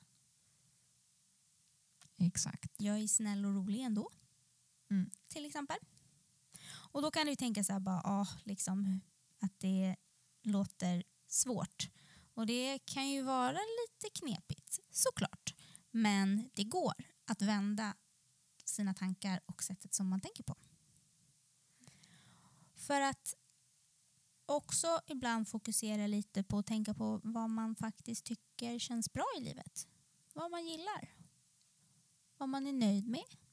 Exakt. 2.16 2.72
Jag 2.76 2.98
är 2.98 3.06
snäll 3.06 3.44
och 3.44 3.54
rolig 3.54 3.80
ändå. 3.80 4.10
Mm. 4.90 5.10
Till 5.28 5.46
exempel. 5.46 5.76
Och 6.94 7.02
då 7.02 7.10
kan 7.10 7.26
du 7.26 7.36
tänka 7.36 7.64
så 7.64 7.72
här 7.72 7.80
bara, 7.80 8.00
ah, 8.04 8.26
liksom, 8.44 9.00
att 9.40 9.60
det 9.60 9.96
låter 10.42 11.04
svårt. 11.26 11.88
Och 12.34 12.46
det 12.46 12.78
kan 12.78 13.10
ju 13.10 13.22
vara 13.22 13.58
lite 13.58 14.18
knepigt, 14.18 14.78
såklart. 14.90 15.54
Men 15.90 16.50
det 16.54 16.64
går 16.64 16.94
att 17.24 17.42
vända 17.42 17.94
sina 18.64 18.94
tankar 18.94 19.40
och 19.46 19.62
sättet 19.62 19.94
som 19.94 20.08
man 20.08 20.20
tänker 20.20 20.42
på. 20.42 20.56
För 22.74 23.00
att 23.00 23.34
också 24.46 25.00
ibland 25.06 25.48
fokusera 25.48 26.06
lite 26.06 26.42
på 26.42 26.58
att 26.58 26.66
tänka 26.66 26.94
på 26.94 27.20
vad 27.24 27.50
man 27.50 27.76
faktiskt 27.76 28.24
tycker 28.24 28.78
känns 28.78 29.12
bra 29.12 29.26
i 29.38 29.40
livet. 29.40 29.88
vad 30.32 30.50
man 30.50 30.66
gillar. 30.66 31.14
Vad 32.36 32.48
man 32.48 32.66
är 32.66 32.72
nöjd 32.72 33.08
med. 33.08 33.43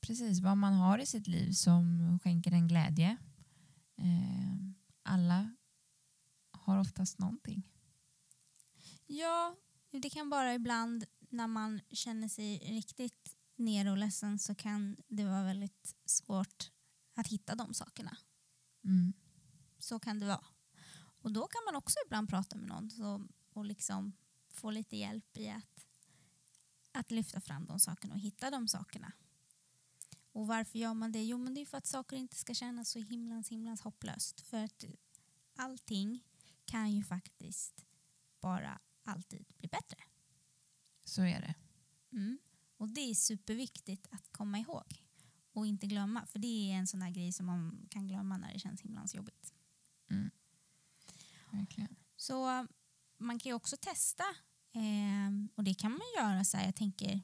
Precis, 0.00 0.40
vad 0.40 0.56
man 0.56 0.72
har 0.72 0.98
i 0.98 1.06
sitt 1.06 1.26
liv 1.26 1.52
som 1.52 2.18
skänker 2.22 2.52
en 2.52 2.68
glädje. 2.68 3.16
Eh, 3.96 4.72
alla 5.02 5.56
har 6.50 6.78
oftast 6.78 7.18
någonting. 7.18 7.62
Ja, 9.06 9.56
det 9.90 10.10
kan 10.10 10.30
vara 10.30 10.54
ibland 10.54 11.04
när 11.28 11.46
man 11.46 11.80
känner 11.90 12.28
sig 12.28 12.58
riktigt 12.58 13.36
ner 13.56 13.90
och 13.90 13.96
ledsen 13.96 14.38
så 14.38 14.54
kan 14.54 14.96
det 15.08 15.24
vara 15.24 15.44
väldigt 15.44 15.96
svårt 16.04 16.70
att 17.14 17.26
hitta 17.26 17.54
de 17.54 17.74
sakerna. 17.74 18.16
Mm. 18.84 19.12
Så 19.78 19.98
kan 19.98 20.20
det 20.20 20.26
vara. 20.26 20.44
Och 21.22 21.32
då 21.32 21.46
kan 21.46 21.64
man 21.66 21.76
också 21.76 21.98
ibland 22.06 22.28
prata 22.28 22.56
med 22.56 22.68
någon 22.68 22.90
så, 22.90 23.26
och 23.52 23.64
liksom 23.64 24.12
få 24.48 24.70
lite 24.70 24.96
hjälp 24.96 25.36
i 25.36 25.48
att, 25.48 25.86
att 26.92 27.10
lyfta 27.10 27.40
fram 27.40 27.66
de 27.66 27.80
sakerna 27.80 28.14
och 28.14 28.20
hitta 28.20 28.50
de 28.50 28.68
sakerna. 28.68 29.12
Och 30.40 30.46
varför 30.46 30.78
gör 30.78 30.94
man 30.94 31.12
det? 31.12 31.24
Jo, 31.24 31.38
men 31.38 31.54
det 31.54 31.60
är 31.60 31.66
för 31.66 31.78
att 31.78 31.86
saker 31.86 32.16
inte 32.16 32.36
ska 32.36 32.54
kännas 32.54 32.88
så 32.88 32.98
himlans 32.98 33.48
himlans 33.48 33.80
hopplöst. 33.80 34.40
För 34.40 34.64
att 34.64 34.84
allting 35.56 36.24
kan 36.64 36.92
ju 36.92 37.04
faktiskt 37.04 37.86
bara 38.40 38.80
alltid 39.04 39.46
bli 39.58 39.68
bättre. 39.68 39.98
Så 41.04 41.22
är 41.22 41.40
det. 41.40 41.54
Mm. 42.12 42.38
Och 42.76 42.88
det 42.88 43.00
är 43.00 43.14
superviktigt 43.14 44.06
att 44.10 44.32
komma 44.32 44.58
ihåg 44.58 45.04
och 45.52 45.66
inte 45.66 45.86
glömma. 45.86 46.26
För 46.26 46.38
det 46.38 46.70
är 46.70 46.74
en 46.74 46.86
sån 46.86 47.02
här 47.02 47.10
grej 47.10 47.32
som 47.32 47.46
man 47.46 47.86
kan 47.90 48.08
glömma 48.08 48.36
när 48.36 48.52
det 48.52 48.58
känns 48.58 48.80
himlans 48.80 49.14
jobbigt. 49.14 49.54
Mm. 50.10 50.30
Verkligen. 51.50 51.96
Så 52.16 52.66
man 53.18 53.38
kan 53.38 53.50
ju 53.50 53.54
också 53.54 53.76
testa 53.76 54.24
eh, 54.72 55.30
och 55.54 55.64
det 55.64 55.74
kan 55.74 55.92
man 55.92 56.06
göra 56.18 56.44
så 56.44 56.56
här, 56.56 56.64
jag 56.64 56.76
tänker 56.76 57.22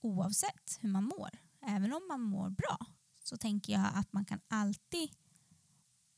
oavsett 0.00 0.78
hur 0.80 0.88
man 0.88 1.04
mår. 1.04 1.45
Även 1.66 1.92
om 1.92 2.02
man 2.08 2.20
mår 2.20 2.50
bra 2.50 2.78
så 3.24 3.36
tänker 3.36 3.72
jag 3.72 3.90
att 3.94 4.12
man 4.12 4.24
kan 4.24 4.40
alltid 4.48 5.10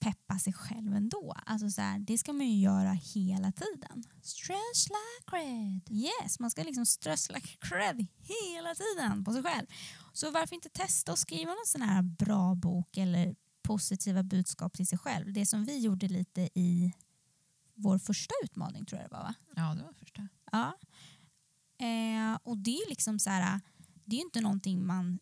peppa 0.00 0.38
sig 0.38 0.52
själv 0.52 0.94
ändå. 0.94 1.34
Alltså 1.46 1.70
så 1.70 1.80
här, 1.80 1.98
det 1.98 2.18
ska 2.18 2.32
man 2.32 2.46
ju 2.46 2.60
göra 2.60 2.92
hela 2.92 3.52
tiden. 3.52 4.04
Stress 4.22 4.88
like 4.88 5.24
cred. 5.26 5.80
Yes, 5.90 6.40
man 6.40 6.50
ska 6.50 6.62
liksom 6.62 6.86
strössla 6.86 7.40
cred 7.40 8.06
hela 8.18 8.74
tiden 8.74 9.24
på 9.24 9.32
sig 9.32 9.42
själv. 9.42 9.66
Så 10.12 10.30
varför 10.30 10.54
inte 10.54 10.68
testa 10.68 11.12
och 11.12 11.18
skriva 11.18 11.50
någon 11.50 11.66
sån 11.66 11.82
här 11.82 12.02
bra 12.02 12.54
bok 12.54 12.96
eller 12.96 13.36
positiva 13.62 14.22
budskap 14.22 14.72
till 14.76 14.86
sig 14.86 14.98
själv. 14.98 15.32
Det 15.32 15.46
som 15.46 15.64
vi 15.64 15.78
gjorde 15.78 16.08
lite 16.08 16.48
i 16.54 16.92
vår 17.74 17.98
första 17.98 18.34
utmaning 18.44 18.86
tror 18.86 19.00
jag 19.00 19.10
det 19.10 19.16
var 19.16 19.22
va? 19.22 19.34
Ja, 19.56 19.74
det 19.74 19.82
var 19.82 19.92
första. 19.92 20.28
Ja. 20.52 20.78
Eh, 21.86 22.38
och 22.42 22.58
det 22.58 22.70
är 22.70 22.88
liksom 22.88 23.18
så 23.18 23.30
här, 23.30 23.60
det 24.04 24.16
är 24.16 24.18
ju 24.18 24.24
inte 24.24 24.40
någonting 24.40 24.86
man 24.86 25.18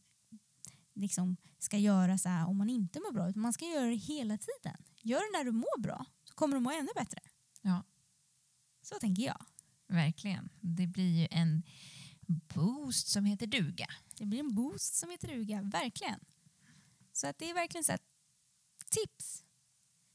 liksom 0.97 1.37
ska 1.59 1.79
göra 1.79 2.19
så 2.19 2.29
här 2.29 2.49
om 2.49 2.59
man 2.59 2.69
inte 2.69 3.01
mår 3.01 3.13
bra 3.13 3.29
utan 3.29 3.43
man 3.43 3.53
ska 3.53 3.65
göra 3.65 3.87
det 3.87 3.95
hela 3.95 4.39
tiden. 4.39 4.85
Gör 5.03 5.33
det 5.33 5.39
när 5.39 5.45
du 5.45 5.53
mår 5.53 5.81
bra 5.81 6.07
så 6.25 6.35
kommer 6.35 6.57
du 6.57 6.61
må 6.61 6.71
ännu 6.71 6.89
bättre. 6.95 7.21
Ja. 7.63 7.85
Så 8.83 8.95
tänker 8.95 9.23
jag. 9.23 9.47
Verkligen. 9.89 10.49
Det 10.61 10.87
blir 10.87 11.21
ju 11.21 11.29
en 11.31 11.63
boost 12.55 13.09
som 13.09 13.25
heter 13.25 13.47
duga. 13.47 13.87
Det 14.17 14.27
blir 14.27 14.41
en 14.41 14.55
boost 14.55 14.95
som 14.95 15.11
heter 15.11 15.29
duga, 15.29 15.63
verkligen. 15.63 16.21
Så 17.13 17.27
att 17.27 17.39
det 17.39 17.51
är 17.51 17.55
verkligen 17.55 17.85
så 17.85 17.93
här, 17.93 18.01
tips. 18.91 19.45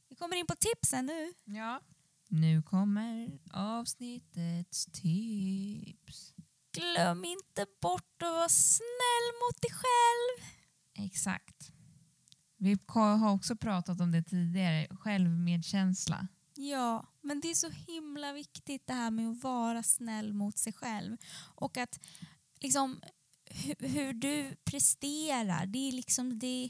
Vi 0.09 0.15
kommer 0.15 0.35
in 0.35 0.47
på 0.47 0.55
tipsen 0.55 1.05
nu. 1.05 1.33
Ja. 1.43 1.81
Nu 2.27 2.63
kommer 2.63 3.39
avsnittets 3.51 4.85
tips. 4.85 6.33
Glöm 6.71 7.25
inte 7.25 7.65
bort 7.81 8.21
att 8.21 8.31
vara 8.31 8.49
snäll 8.49 9.27
mot 9.41 9.61
dig 9.61 9.71
själv. 9.71 10.60
Exakt. 11.05 11.71
Vi 12.57 12.77
har 12.87 13.31
också 13.31 13.55
pratat 13.55 14.01
om 14.01 14.11
det 14.11 14.23
tidigare, 14.23 14.87
självmedkänsla. 14.91 16.27
Ja, 16.55 17.07
men 17.21 17.39
det 17.39 17.47
är 17.51 17.55
så 17.55 17.69
himla 17.69 18.33
viktigt 18.33 18.87
det 18.87 18.93
här 18.93 19.11
med 19.11 19.29
att 19.29 19.43
vara 19.43 19.83
snäll 19.83 20.33
mot 20.33 20.57
sig 20.57 20.73
själv. 20.73 21.17
Och 21.55 21.77
att 21.77 21.99
liksom 22.59 23.01
hur, 23.45 23.87
hur 23.87 24.13
du 24.13 24.55
presterar, 24.63 25.65
det, 25.65 25.87
är 25.87 25.91
liksom 25.91 26.39
det, 26.39 26.69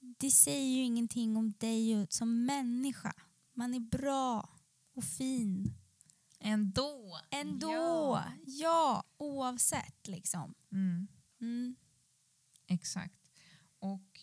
det 0.00 0.30
säger 0.30 0.76
ju 0.76 0.82
ingenting 0.82 1.36
om 1.36 1.52
dig 1.52 2.06
som 2.10 2.44
människa. 2.44 3.14
Man 3.54 3.74
är 3.74 3.80
bra 3.80 4.48
och 4.94 5.04
fin. 5.04 5.74
Ändå. 6.40 7.20
Ändå. 7.30 7.72
Ja. 7.72 8.24
Ja, 8.46 9.04
oavsett 9.16 10.08
liksom. 10.08 10.54
Mm, 10.72 11.08
Mm. 11.40 11.76
exakt. 12.66 13.21
Och 13.82 14.20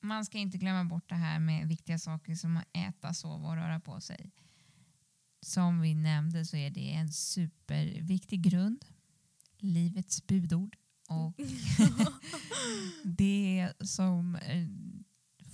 man 0.00 0.24
ska 0.24 0.38
inte 0.38 0.58
glömma 0.58 0.84
bort 0.84 1.08
det 1.08 1.14
här 1.14 1.38
med 1.38 1.68
viktiga 1.68 1.98
saker 1.98 2.34
som 2.34 2.56
att 2.56 2.68
äta, 2.72 3.14
sova 3.14 3.48
och 3.48 3.56
röra 3.56 3.80
på 3.80 4.00
sig. 4.00 4.32
Som 5.40 5.80
vi 5.80 5.94
nämnde 5.94 6.44
så 6.44 6.56
är 6.56 6.70
det 6.70 6.92
en 6.92 7.12
superviktig 7.12 8.42
grund. 8.42 8.84
Livets 9.58 10.26
budord. 10.26 10.76
Och 11.08 11.34
det 13.04 13.72
som 13.80 14.36
eh, 14.36 14.68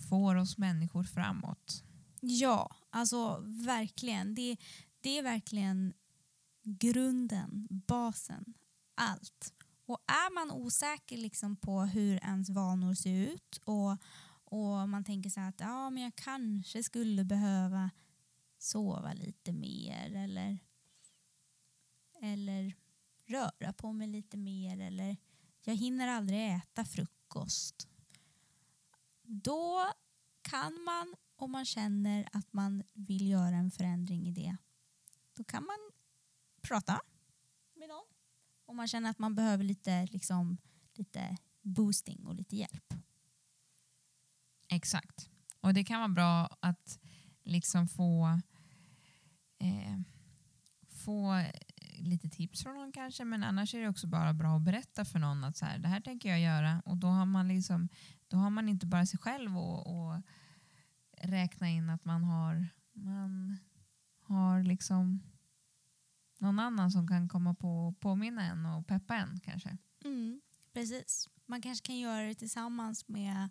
får 0.09 0.37
oss 0.37 0.59
människor 0.59 1.05
framåt. 1.05 1.85
Ja, 2.21 2.77
alltså 2.91 3.39
verkligen. 3.47 4.35
Det, 4.35 4.57
det 5.01 5.19
är 5.19 5.23
verkligen 5.23 5.93
grunden, 6.63 7.69
basen, 7.71 8.55
allt. 8.95 9.53
Och 9.91 10.03
är 10.07 10.35
man 10.35 10.51
osäker 10.51 11.17
liksom 11.17 11.57
på 11.57 11.81
hur 11.81 12.17
ens 12.25 12.51
vanor 12.51 12.95
ser 12.95 13.15
ut 13.15 13.61
och, 13.65 13.97
och 14.45 14.89
man 14.89 15.05
tänker 15.05 15.31
så 15.31 15.41
här 15.41 15.49
att 15.49 15.61
ja, 15.61 15.91
men 15.91 16.03
jag 16.03 16.15
kanske 16.15 16.83
skulle 16.83 17.25
behöva 17.25 17.91
sova 18.59 19.13
lite 19.13 19.53
mer 19.53 20.15
eller, 20.15 20.59
eller 22.21 22.75
röra 23.27 23.73
på 23.73 23.93
mig 23.93 24.09
lite 24.09 24.37
mer 24.37 24.81
eller 24.81 25.17
jag 25.61 25.77
hinner 25.77 26.09
aldrig 26.09 26.51
äta 26.51 26.85
frukost. 26.85 27.89
Då 29.23 29.93
kan 30.43 30.83
man, 30.83 31.15
om 31.37 31.51
man 31.51 31.65
känner 31.65 32.29
att 32.33 32.53
man 32.53 32.83
vill 32.93 33.29
göra 33.29 33.57
en 33.57 33.71
förändring 33.71 34.27
i 34.27 34.33
det, 34.33 34.57
då 35.35 35.45
kan 35.45 35.65
man 35.65 35.79
prata 36.63 37.01
med 37.75 37.89
någon. 37.89 38.10
Om 38.71 38.77
man 38.77 38.89
känner 38.89 39.11
att 39.11 39.19
man 39.19 39.35
behöver 39.35 39.65
lite, 39.65 40.07
liksom, 40.07 40.59
lite 40.95 41.37
boosting 41.63 42.27
och 42.27 42.35
lite 42.35 42.57
hjälp. 42.57 42.95
Exakt. 44.69 45.31
Och 45.61 45.75
det 45.75 45.85
kan 45.85 46.01
vara 46.01 46.09
bra 46.09 46.59
att 46.61 46.99
liksom 47.45 47.89
få, 47.89 48.41
eh, 49.59 50.01
få 50.89 51.45
lite 51.99 52.29
tips 52.29 52.63
från 52.63 52.75
någon 52.75 52.93
kanske 52.93 53.25
men 53.25 53.45
annars 53.45 53.75
är 53.75 53.81
det 53.81 53.89
också 53.89 54.07
bara 54.07 54.35
bra 54.35 54.57
att 54.57 54.63
berätta 54.63 55.05
för 55.05 55.19
någon 55.19 55.45
att 55.45 55.57
så 55.57 55.65
här, 55.65 55.79
det 55.79 55.89
här 55.89 56.01
tänker 56.01 56.29
jag 56.29 56.41
göra 56.41 56.83
och 56.85 56.97
då 56.97 57.07
har 57.07 57.27
man, 57.27 57.49
liksom, 57.49 57.89
då 58.29 58.37
har 58.37 58.51
man 58.51 58.69
inte 58.69 58.87
bara 58.87 59.07
sig 59.07 59.19
själv 59.19 59.59
och, 59.59 59.87
och 59.87 60.23
räkna 61.23 61.69
in 61.69 61.91
att 61.91 62.05
man 62.05 62.25
har, 62.25 62.67
man 62.93 63.59
har 64.23 64.63
liksom 64.63 65.23
någon 66.41 66.59
annan 66.59 66.91
som 66.91 67.09
kan 67.09 67.29
komma 67.29 67.55
på 67.55 67.69
och 67.89 68.01
påminna 68.01 68.43
en 68.47 68.67
och 68.67 68.87
peppa 68.87 69.15
en 69.15 69.41
kanske. 69.41 69.79
Mm, 70.05 70.41
precis. 70.73 71.29
Man 71.47 71.63
kanske 71.63 71.87
kan 71.87 71.99
göra 71.99 72.23
det 72.27 72.35
tillsammans 72.35 73.09
med 73.09 73.49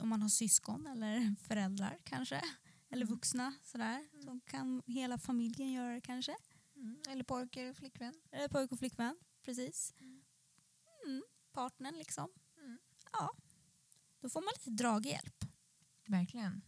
om 0.00 0.08
man 0.08 0.22
har 0.22 0.28
syskon 0.28 0.86
eller 0.86 1.34
föräldrar 1.40 1.98
kanske. 2.04 2.40
Eller 2.90 3.02
Mm. 3.06 3.14
vuxna 3.14 3.54
sådär. 3.64 4.08
Så 4.24 4.40
kan 4.46 4.82
hela 4.86 5.18
familjen 5.18 5.72
göra 5.72 5.92
det 5.94 6.00
kanske. 6.00 6.36
Mm. 6.76 6.96
Eller 7.08 7.24
pojke 7.24 7.70
och 7.70 7.76
flickvän. 7.76 8.14
Eller 8.32 8.48
pojk 8.48 8.72
och 8.72 8.78
flickvän. 8.78 9.16
Precis. 9.44 9.94
Mm. 10.00 10.22
Mm, 11.06 11.22
partnern 11.52 11.94
liksom. 11.98 12.28
Mm. 12.64 12.78
Ja. 13.12 13.30
Då 14.20 14.28
får 14.28 14.40
man 14.40 14.50
lite 14.58 14.70
draghjälp. 14.82 15.44
Verkligen. 16.06 16.62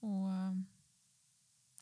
Och 0.00 0.28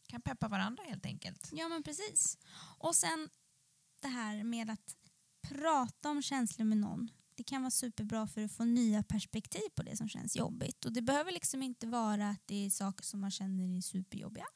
kan 0.06 0.22
peppa 0.22 0.48
varandra 0.48 0.82
helt 0.84 1.06
enkelt. 1.06 1.48
Ja 1.52 1.68
men 1.68 1.82
precis. 1.82 2.38
Och 2.78 2.96
sen 2.96 3.28
det 4.00 4.08
här 4.08 4.44
med 4.44 4.70
att 4.70 4.96
prata 5.48 6.10
om 6.10 6.22
känslor 6.22 6.64
med 6.64 6.78
någon. 6.78 7.10
Det 7.34 7.44
kan 7.44 7.62
vara 7.62 7.70
superbra 7.70 8.26
för 8.26 8.44
att 8.44 8.52
få 8.52 8.64
nya 8.64 9.02
perspektiv 9.02 9.68
på 9.74 9.82
det 9.82 9.96
som 9.96 10.08
känns 10.08 10.36
jobbigt. 10.36 10.84
Och 10.84 10.92
det 10.92 11.02
behöver 11.02 11.32
liksom 11.32 11.62
inte 11.62 11.86
vara 11.86 12.28
att 12.28 12.42
det 12.46 12.66
är 12.66 12.70
saker 12.70 13.04
som 13.04 13.20
man 13.20 13.30
känner 13.30 13.76
är 13.76 13.80
superjobbiga. 13.80 14.46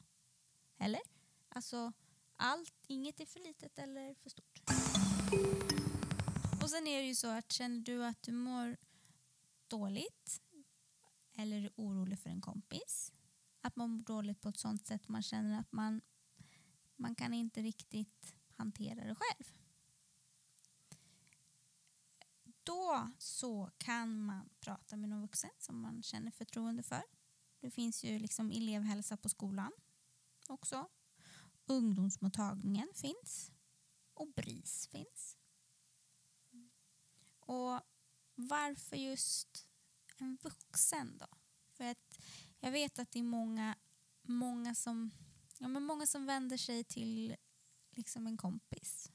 Eller? 0.79 1.01
Alltså, 1.49 1.93
allt, 2.35 2.73
inget 2.87 3.19
är 3.19 3.25
för 3.25 3.39
litet 3.39 3.79
eller 3.79 4.13
för 4.13 4.29
stort. 4.29 4.61
Och 6.63 6.69
sen 6.69 6.87
är 6.87 7.01
det 7.01 7.07
ju 7.07 7.15
så 7.15 7.27
att 7.27 7.51
känner 7.51 7.79
du 7.79 8.05
att 8.05 8.21
du 8.23 8.31
mår 8.31 8.77
dåligt 9.67 10.41
eller 11.37 11.63
är 11.63 11.69
orolig 11.75 12.19
för 12.19 12.29
en 12.29 12.41
kompis, 12.41 13.13
att 13.61 13.75
man 13.75 13.89
mår 13.89 14.03
dåligt 14.03 14.41
på 14.41 14.49
ett 14.49 14.59
sånt 14.59 14.87
sätt 14.87 15.07
man 15.07 15.23
känner 15.23 15.59
att 15.59 15.71
man, 15.71 16.01
man 16.95 17.15
kan 17.15 17.33
inte 17.33 17.61
riktigt 17.61 18.35
hantera 18.49 19.03
det 19.07 19.15
själv. 19.15 19.61
Då 22.63 23.11
så 23.17 23.71
kan 23.77 24.21
man 24.21 24.49
prata 24.59 24.97
med 24.97 25.09
någon 25.09 25.21
vuxen 25.21 25.51
som 25.59 25.81
man 25.81 26.03
känner 26.03 26.31
förtroende 26.31 26.83
för. 26.83 27.03
Det 27.59 27.71
finns 27.71 28.03
ju 28.03 28.19
liksom 28.19 28.51
elevhälsa 28.51 29.17
på 29.17 29.29
skolan 29.29 29.71
också. 30.47 30.87
Ungdomsmottagningen 31.65 32.87
finns 32.93 33.51
och 34.13 34.33
BRIS 34.33 34.87
finns. 34.87 35.37
Och 37.39 37.81
varför 38.35 38.95
just 38.95 39.67
en 40.17 40.37
vuxen 40.43 41.17
då? 41.17 41.27
För 41.73 41.83
att 41.83 42.19
jag 42.61 42.71
vet 42.71 42.99
att 42.99 43.11
det 43.11 43.19
är 43.19 43.23
många, 43.23 43.75
många, 44.21 44.75
som, 44.75 45.11
ja, 45.57 45.67
men 45.67 45.83
många 45.83 46.05
som 46.05 46.25
vänder 46.25 46.57
sig 46.57 46.83
till 46.83 47.35
liksom 47.91 48.27
en 48.27 48.37
kompis. 48.37 49.11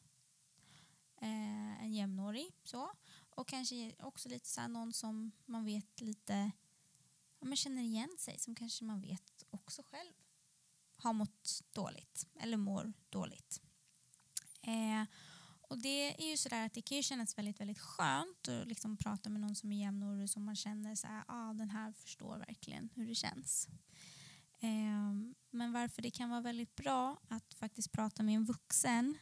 Eh, 1.21 1.83
en 1.83 1.95
jämnårig 1.95 2.55
så. 2.65 2.93
Och 3.15 3.49
kanske 3.49 3.95
också 3.99 4.29
lite 4.29 4.49
så 4.49 4.69
någon 4.69 4.93
som 4.93 5.33
man 5.45 5.65
vet 5.65 6.01
lite, 6.01 6.53
ja, 7.41 7.47
men 7.47 7.57
känner 7.57 7.83
igen 7.83 8.17
sig 8.19 8.39
som 8.39 8.55
kanske 8.55 8.85
man 8.85 9.01
vet 9.01 9.45
också 9.51 9.83
själv 9.83 10.13
har 10.97 11.13
mått 11.13 11.63
dåligt 11.73 12.27
eller 12.35 12.57
mår 12.57 12.93
dåligt. 13.11 13.63
Eh, 14.63 15.05
och 15.69 15.79
det 15.79 16.23
är 16.25 16.31
ju 16.31 16.37
sådär 16.37 16.67
att 16.67 16.75
det 16.75 16.83
kan 16.83 16.97
ju 16.97 17.03
kännas 17.03 17.39
väldigt, 17.39 17.61
väldigt 17.61 17.79
skönt 17.79 18.49
att 18.49 18.69
liksom 18.69 18.97
prata 18.97 19.31
med 19.31 19.41
någon 19.41 19.55
som 19.55 19.73
är 19.73 19.81
jämnårig 19.81 20.31
som 20.31 20.45
man 20.45 20.57
känner 20.57 20.95
så 20.95 21.07
här, 21.07 21.25
ah, 21.29 21.53
den 21.53 21.71
här 21.71 21.93
förstår 21.93 22.39
verkligen 22.39 22.91
hur 22.95 23.07
det 23.07 23.15
känns. 23.15 23.69
Eh, 24.61 25.13
men 25.51 25.73
varför 25.73 26.03
det 26.03 26.11
kan 26.11 26.31
vara 26.31 26.41
väldigt 26.41 26.77
bra 26.77 27.21
att 27.29 27.55
faktiskt 27.55 27.93
prata 27.93 28.23
med 28.23 28.35
en 28.35 28.45
vuxen 28.45 29.19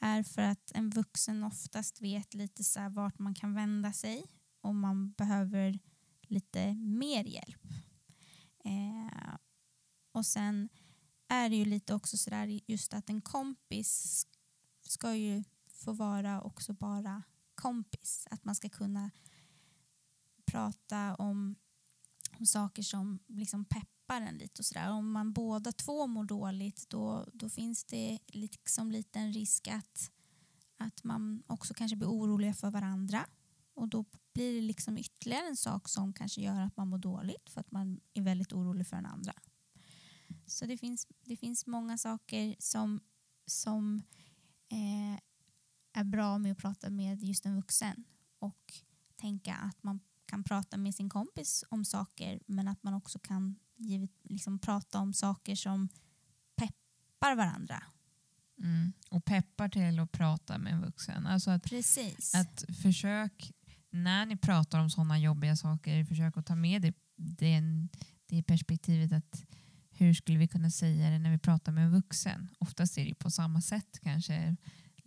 är 0.00 0.22
för 0.22 0.42
att 0.42 0.72
en 0.74 0.90
vuxen 0.90 1.44
oftast 1.44 2.00
vet 2.00 2.34
lite 2.34 2.64
så 2.64 2.80
här 2.80 2.90
vart 2.90 3.18
man 3.18 3.34
kan 3.34 3.54
vända 3.54 3.92
sig 3.92 4.24
om 4.60 4.80
man 4.80 5.12
behöver 5.12 5.78
lite 6.22 6.74
mer 6.74 7.24
hjälp. 7.24 7.66
Eh, 8.64 9.34
och 10.12 10.26
sen 10.26 10.68
är 11.28 11.48
det 11.48 11.56
ju 11.56 11.64
lite 11.64 11.94
också 11.94 12.18
sådär 12.18 12.60
just 12.66 12.94
att 12.94 13.10
en 13.10 13.20
kompis 13.20 14.26
ska 14.82 15.14
ju 15.14 15.44
få 15.78 15.92
vara 15.92 16.40
också 16.40 16.72
bara 16.72 17.22
kompis. 17.54 18.26
Att 18.30 18.44
man 18.44 18.54
ska 18.54 18.68
kunna 18.68 19.10
prata 20.44 21.14
om, 21.14 21.56
om 22.38 22.46
saker 22.46 22.82
som 22.82 23.18
liksom 23.26 23.64
peppar 23.64 24.20
en 24.20 24.34
lite 24.34 24.60
och 24.62 24.66
sådär. 24.66 24.90
Om 24.90 25.12
man 25.12 25.32
båda 25.32 25.72
två 25.72 26.06
mår 26.06 26.24
dåligt 26.24 26.90
då, 26.90 27.26
då 27.32 27.48
finns 27.48 27.84
det 27.84 28.18
liksom 28.26 28.90
lite 28.90 29.18
en 29.18 29.32
risk 29.32 29.68
att, 29.68 30.10
att 30.76 31.04
man 31.04 31.42
också 31.46 31.74
kanske 31.74 31.96
blir 31.96 32.08
oroliga 32.08 32.54
för 32.54 32.70
varandra. 32.70 33.26
Och 33.74 33.88
då 33.88 34.04
blir 34.32 34.54
det 34.54 34.60
liksom 34.60 34.98
ytterligare 34.98 35.46
en 35.48 35.56
sak 35.56 35.88
som 35.88 36.12
kanske 36.12 36.40
gör 36.40 36.60
att 36.60 36.76
man 36.76 36.88
mår 36.88 36.98
dåligt 36.98 37.50
för 37.50 37.60
att 37.60 37.70
man 37.70 38.00
är 38.14 38.22
väldigt 38.22 38.52
orolig 38.52 38.86
för 38.86 38.96
den 38.96 39.06
andra. 39.06 39.32
Så 40.46 40.66
det 40.66 40.78
finns, 40.78 41.06
det 41.24 41.36
finns 41.36 41.66
många 41.66 41.98
saker 41.98 42.56
som, 42.58 43.00
som 43.46 44.02
eh, 44.68 45.20
är 45.98 46.04
bra 46.04 46.38
med 46.38 46.52
att 46.52 46.58
prata 46.58 46.90
med 46.90 47.22
just 47.22 47.46
en 47.46 47.56
vuxen 47.56 48.04
och 48.38 48.72
tänka 49.16 49.54
att 49.54 49.82
man 49.82 50.00
kan 50.26 50.44
prata 50.44 50.76
med 50.76 50.94
sin 50.94 51.08
kompis 51.08 51.64
om 51.68 51.84
saker 51.84 52.40
men 52.46 52.68
att 52.68 52.82
man 52.82 52.94
också 52.94 53.18
kan 53.18 53.58
givet, 53.76 54.10
liksom, 54.22 54.58
prata 54.58 54.98
om 54.98 55.12
saker 55.12 55.54
som 55.54 55.88
peppar 56.56 57.36
varandra. 57.36 57.82
Mm. 58.58 58.92
Och 59.10 59.24
peppar 59.24 59.68
till 59.68 59.98
att 59.98 60.12
prata 60.12 60.58
med 60.58 60.72
en 60.72 60.80
vuxen. 60.80 61.26
Alltså 61.26 61.50
att, 61.50 61.62
Precis. 61.62 62.34
att 62.34 62.64
försök, 62.82 63.52
när 63.90 64.26
ni 64.26 64.36
pratar 64.36 64.80
om 64.80 64.90
sådana 64.90 65.18
jobbiga 65.18 65.56
saker, 65.56 66.04
försök 66.04 66.36
att 66.36 66.46
ta 66.46 66.54
med 66.54 66.82
det, 66.82 66.94
det, 67.16 67.62
det 68.26 68.42
perspektivet 68.42 69.12
att 69.12 69.44
hur 69.90 70.14
skulle 70.14 70.38
vi 70.38 70.48
kunna 70.48 70.70
säga 70.70 71.10
det 71.10 71.18
när 71.18 71.30
vi 71.30 71.38
pratar 71.38 71.72
med 71.72 71.84
en 71.84 71.92
vuxen? 71.92 72.48
Oftast 72.58 72.98
är 72.98 73.04
det 73.04 73.14
på 73.14 73.30
samma 73.30 73.60
sätt 73.60 73.98
kanske. 74.02 74.56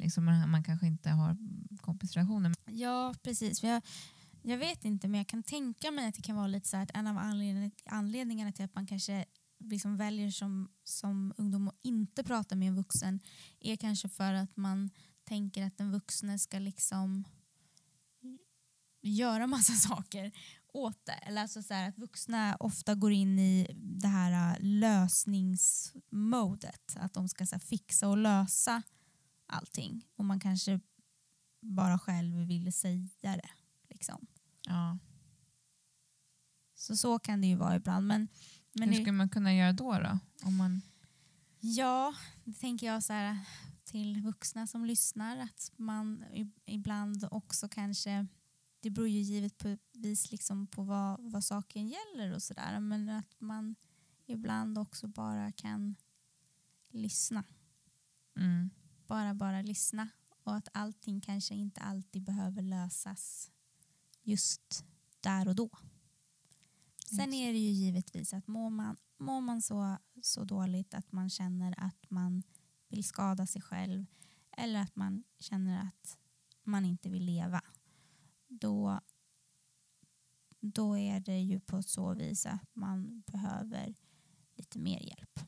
Liksom 0.01 0.25
man, 0.25 0.49
man 0.49 0.63
kanske 0.63 0.87
inte 0.87 1.09
har 1.09 1.37
kompisrelationer. 1.77 2.53
Ja, 2.65 3.13
precis. 3.23 3.63
Jag, 3.63 3.81
jag 4.41 4.57
vet 4.57 4.85
inte, 4.85 5.07
men 5.07 5.17
jag 5.17 5.27
kan 5.27 5.43
tänka 5.43 5.91
mig 5.91 6.07
att 6.07 6.15
det 6.15 6.21
kan 6.21 6.35
vara 6.35 6.47
lite 6.47 6.69
så 6.69 6.77
att 6.77 6.91
en 6.93 7.07
av 7.07 7.17
anledningarna 7.85 8.51
till 8.51 8.65
att 8.65 8.75
man 8.75 8.87
kanske 8.87 9.25
liksom 9.59 9.97
väljer 9.97 10.31
som, 10.31 10.69
som 10.83 11.33
ungdom 11.37 11.67
att 11.67 11.79
inte 11.83 12.23
prata 12.23 12.55
med 12.55 12.67
en 12.67 12.75
vuxen 12.75 13.19
är 13.59 13.75
kanske 13.75 14.09
för 14.09 14.33
att 14.33 14.57
man 14.57 14.89
tänker 15.23 15.65
att 15.65 15.77
den 15.77 15.91
vuxne 15.91 16.39
ska 16.39 16.59
liksom 16.59 17.25
göra 19.01 19.47
massa 19.47 19.73
saker 19.89 20.31
åt 20.73 21.05
det. 21.05 21.11
Eller 21.11 21.41
alltså 21.41 21.63
så 21.63 21.73
att 21.73 21.97
vuxna 21.97 22.57
ofta 22.59 22.95
går 22.95 23.11
in 23.11 23.39
i 23.39 23.67
det 23.73 24.07
här 24.07 24.51
äh, 24.51 24.55
lösningsmodet. 24.59 26.95
Att 26.95 27.13
de 27.13 27.29
ska 27.29 27.45
så 27.45 27.59
fixa 27.59 28.07
och 28.07 28.17
lösa 28.17 28.83
allting. 29.51 30.07
Och 30.15 30.25
man 30.25 30.39
kanske 30.39 30.79
bara 31.61 31.99
själv 31.99 32.35
vill 32.47 32.73
säga 32.73 33.07
det. 33.21 33.49
Liksom. 33.89 34.27
Ja. 34.67 34.97
Så 36.75 36.97
så 36.97 37.19
kan 37.19 37.41
det 37.41 37.47
ju 37.47 37.55
vara 37.55 37.75
ibland. 37.75 38.07
Men, 38.07 38.27
men 38.73 38.89
Hur 38.89 38.95
skulle 38.95 39.11
man 39.11 39.29
kunna 39.29 39.55
göra 39.55 39.73
då? 39.73 39.99
då? 39.99 40.19
Om 40.43 40.57
man... 40.57 40.81
Ja, 41.59 42.13
det 42.43 42.53
tänker 42.53 42.87
jag 42.87 43.03
så 43.03 43.13
här, 43.13 43.37
till 43.83 44.21
vuxna 44.21 44.67
som 44.67 44.85
lyssnar 44.85 45.37
att 45.37 45.71
man 45.75 46.25
ibland 46.65 47.27
också 47.31 47.69
kanske 47.69 48.27
det 48.81 48.89
beror 48.89 49.07
ju 49.07 49.19
givetvis 49.19 50.31
liksom 50.31 50.67
på 50.67 50.83
vad, 50.83 51.31
vad 51.31 51.43
saken 51.43 51.87
gäller 51.87 52.33
och 52.33 52.43
sådär. 52.43 52.79
Men 52.79 53.09
att 53.09 53.35
man 53.41 53.75
ibland 54.25 54.77
också 54.77 55.07
bara 55.07 55.51
kan 55.51 55.95
lyssna. 56.89 57.43
Mm. 58.39 58.69
Bara, 59.11 59.33
bara 59.33 59.61
lyssna. 59.61 60.09
Och 60.43 60.55
att 60.55 60.67
allting 60.73 61.21
kanske 61.21 61.55
inte 61.55 61.81
alltid 61.81 62.23
behöver 62.23 62.61
lösas 62.61 63.51
just 64.23 64.85
där 65.19 65.47
och 65.47 65.55
då. 65.55 65.69
Sen 67.15 67.33
är 67.33 67.53
det 67.53 67.59
ju 67.59 67.69
givetvis 67.69 68.33
att 68.33 68.47
mår 68.47 68.69
man, 68.69 68.97
mår 69.17 69.41
man 69.41 69.61
så, 69.61 69.97
så 70.21 70.43
dåligt 70.43 70.93
att 70.93 71.11
man 71.11 71.29
känner 71.29 71.75
att 71.77 72.09
man 72.09 72.43
vill 72.87 73.03
skada 73.03 73.47
sig 73.47 73.61
själv 73.61 74.05
eller 74.51 74.81
att 74.81 74.95
man 74.95 75.23
känner 75.39 75.81
att 75.81 76.17
man 76.63 76.85
inte 76.85 77.09
vill 77.09 77.25
leva 77.25 77.61
då, 78.47 78.99
då 80.59 80.97
är 80.97 81.19
det 81.19 81.39
ju 81.39 81.59
på 81.59 81.83
så 81.83 82.13
vis 82.13 82.45
att 82.45 82.75
man 82.75 83.23
behöver 83.27 83.95
lite 84.55 84.79
mer 84.79 84.99
hjälp. 84.99 85.39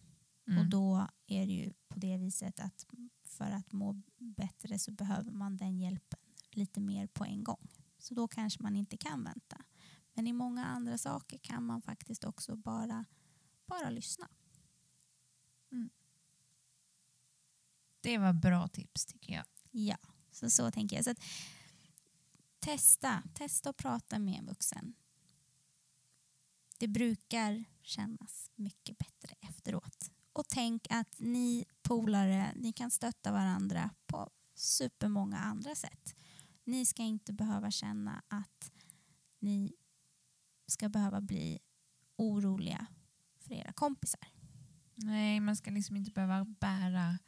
Mm. 0.47 0.60
Och 0.60 0.69
då 0.69 1.08
är 1.28 1.45
det 1.45 1.54
ju 1.54 1.73
på 1.88 1.99
det 1.99 2.17
viset 2.17 2.60
att 2.60 2.86
för 3.33 3.51
att 3.51 3.71
må 3.71 4.01
bättre 4.17 4.79
så 4.79 4.91
behöver 4.91 5.31
man 5.31 5.57
den 5.57 5.79
hjälpen 5.79 6.19
lite 6.51 6.79
mer 6.79 7.07
på 7.07 7.25
en 7.25 7.43
gång. 7.43 7.67
Så 7.97 8.13
då 8.13 8.27
kanske 8.27 8.63
man 8.63 8.75
inte 8.75 8.97
kan 8.97 9.23
vänta. 9.23 9.65
Men 10.13 10.27
i 10.27 10.33
många 10.33 10.65
andra 10.65 10.97
saker 10.97 11.38
kan 11.38 11.65
man 11.65 11.81
faktiskt 11.81 12.23
också 12.23 12.55
bara, 12.55 13.05
bara 13.65 13.89
lyssna. 13.89 14.29
Mm. 15.71 15.89
Det 18.01 18.17
var 18.17 18.34
bra 18.34 18.67
tips 18.67 19.05
tycker 19.05 19.34
jag. 19.34 19.45
Ja, 19.71 19.97
så, 20.31 20.49
så 20.49 20.71
tänker 20.71 20.95
jag. 20.95 21.05
Så 21.05 21.11
att, 21.11 21.23
testa, 22.59 23.23
testa 23.34 23.69
att 23.69 23.77
prata 23.77 24.19
med 24.19 24.39
en 24.39 24.45
vuxen. 24.45 24.95
Det 26.77 26.88
brukar 26.88 27.63
kännas 27.81 28.51
mycket 28.55 28.97
bättre 28.97 29.36
efteråt. 29.41 30.11
Och 30.34 30.47
tänk 30.47 30.88
att 30.89 31.19
ni 31.19 31.65
polare, 31.81 32.53
ni 32.55 32.73
kan 32.73 32.91
stötta 32.91 33.31
varandra 33.31 33.89
på 34.05 34.29
supermånga 34.55 35.38
andra 35.38 35.75
sätt. 35.75 36.15
Ni 36.63 36.86
ska 36.86 37.03
inte 37.03 37.34
behöva 37.34 37.71
känna 37.71 38.23
att 38.27 38.71
ni 39.39 39.73
ska 40.67 40.89
behöva 40.89 41.21
bli 41.21 41.59
oroliga 42.15 42.86
för 43.39 43.53
era 43.53 43.73
kompisar. 43.73 44.27
Nej, 44.95 45.39
man 45.39 45.55
ska 45.55 45.71
liksom 45.71 45.95
inte 45.95 46.11
behöva 46.11 46.45
bära 46.45 47.19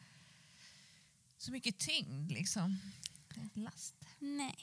så 1.37 1.51
mycket 1.51 1.79
tyngd. 1.79 2.31
Liksom. 2.31 2.77
Last. 3.53 3.95
Nej, 4.19 4.55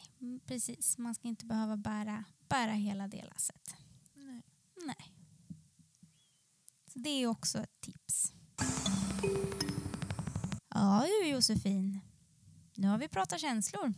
precis. 0.47 0.99
Man 0.99 1.15
ska 1.15 1.29
inte 1.29 1.47
behöva 1.47 1.77
bära, 1.77 2.25
bära 2.49 2.73
hela 2.73 3.09
det 3.09 3.25
lasset. 3.25 3.75
Nej. 4.15 4.43
Nej. 4.87 5.22
Så 6.93 6.99
det 6.99 7.11
är 7.11 7.27
också 7.27 7.59
ett 7.59 7.81
tips. 7.81 8.33
Ja 10.75 11.07
du 11.23 11.29
Josefin, 11.29 12.01
nu 12.77 12.89
har 12.89 12.99
vi 12.99 13.09
pratat 13.09 13.41
känslor. 13.41 13.95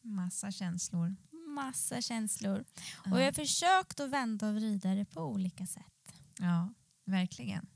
Massa 0.00 0.52
känslor. 0.52 1.16
Massa 1.48 2.02
känslor. 2.02 2.64
Ja. 3.04 3.12
Och 3.12 3.20
jag 3.20 3.24
har 3.24 3.32
försökt 3.32 4.00
att 4.00 4.10
vända 4.10 4.48
och 4.48 4.54
vrida 4.54 4.94
det 4.94 5.04
på 5.04 5.20
olika 5.20 5.66
sätt. 5.66 6.12
Ja, 6.38 6.74
verkligen. 7.04 7.66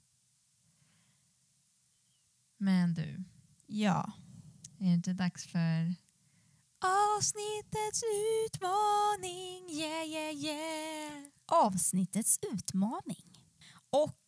Men 2.56 2.94
du. 2.94 3.24
Ja. 3.66 4.12
Är 4.78 4.84
det 4.84 4.92
inte 4.92 5.12
dags 5.12 5.46
för 5.46 5.94
Avsnittets 7.18 8.02
utmaning, 8.46 9.70
yeah 9.70 10.06
yeah 10.06 10.34
yeah. 10.34 11.24
Avsnittets 11.46 12.38
utmaning. 12.52 13.24
Och 13.90 14.18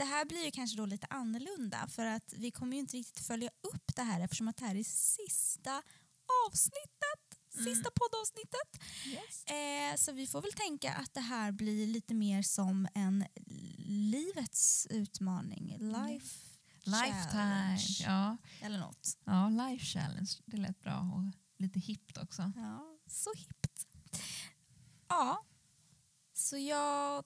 det 0.00 0.04
här 0.06 0.24
blir 0.24 0.44
ju 0.44 0.50
kanske 0.50 0.76
då 0.76 0.86
lite 0.86 1.06
annorlunda 1.10 1.86
för 1.88 2.06
att 2.06 2.34
vi 2.36 2.50
kommer 2.50 2.72
ju 2.76 2.80
inte 2.80 2.96
riktigt 2.96 3.26
följa 3.26 3.50
upp 3.60 3.96
det 3.96 4.02
här 4.02 4.20
eftersom 4.20 4.48
att 4.48 4.56
det 4.56 4.64
här 4.66 4.74
är 4.74 4.84
sista 4.84 5.82
avsnittet. 6.46 7.40
Sista 7.48 7.70
Mm. 7.88 7.92
poddavsnittet. 7.94 8.70
Yes. 9.06 9.44
Eh, 9.44 9.96
så 9.96 10.12
vi 10.12 10.26
får 10.26 10.42
väl 10.42 10.52
tänka 10.52 10.94
att 10.94 11.14
det 11.14 11.20
här 11.20 11.52
blir 11.52 11.86
lite 11.86 12.14
mer 12.14 12.42
som 12.42 12.88
en 12.94 13.24
livets 13.86 14.86
utmaning. 14.90 15.76
Life 15.78 16.36
Lifetime. 16.84 17.30
challenge. 17.32 17.86
Ja. 18.00 18.36
Eller 18.60 18.78
något. 18.78 19.18
ja, 19.24 19.48
life 19.48 19.84
challenge. 19.84 20.30
Det 20.46 20.56
lät 20.56 20.80
bra 20.80 20.98
och 21.14 21.22
lite 21.62 21.80
hippt 21.80 22.18
också. 22.18 22.52
Ja, 22.56 22.98
så 23.06 23.30
hippt. 23.36 23.86
Ja, 25.08 25.44
så 26.32 26.56
jag 26.58 27.24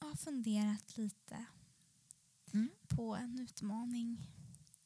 har 0.00 0.16
funderat 0.16 0.96
lite 0.96 1.44
Mm. 2.54 2.70
på 2.88 3.16
en 3.16 3.38
utmaning 3.38 4.30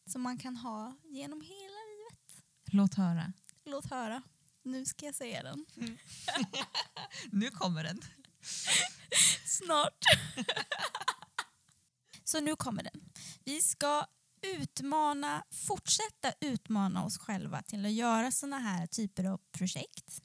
som 0.06 0.22
man 0.22 0.38
kan 0.38 0.56
ha 0.56 0.96
genom 1.04 1.40
hela 1.40 1.78
livet. 1.92 2.44
Låt 2.72 2.94
höra. 2.94 3.32
Låt 3.64 3.90
höra. 3.90 4.22
Nu 4.62 4.84
ska 4.84 5.06
jag 5.06 5.14
säga 5.14 5.42
den. 5.42 5.66
Nu 7.30 7.50
kommer 7.50 7.84
den. 7.84 8.00
Snart. 9.46 9.98
så 12.24 12.40
nu 12.40 12.56
kommer 12.56 12.82
den. 12.82 13.10
Vi 13.44 13.62
ska 13.62 14.06
utmana, 14.42 15.44
fortsätta 15.50 16.32
utmana 16.40 17.04
oss 17.04 17.18
själva 17.18 17.62
till 17.62 17.86
att 17.86 17.92
göra 17.92 18.32
såna 18.32 18.58
här 18.58 18.86
typer 18.86 19.24
av 19.24 19.40
projekt. 19.52 20.22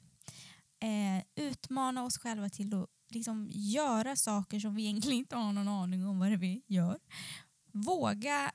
Eh, 0.80 1.44
utmana 1.44 2.04
oss 2.04 2.18
själva 2.18 2.48
till 2.48 2.74
att 2.74 2.88
liksom 3.08 3.48
göra 3.50 4.16
saker 4.16 4.60
som 4.60 4.74
vi 4.74 4.82
egentligen 4.82 5.18
inte 5.18 5.36
har 5.36 5.52
någon 5.52 5.68
aning 5.68 6.06
om 6.06 6.18
vad 6.18 6.28
det 6.28 6.34
är 6.34 6.38
vi 6.38 6.62
gör. 6.66 6.98
Våga 7.72 8.52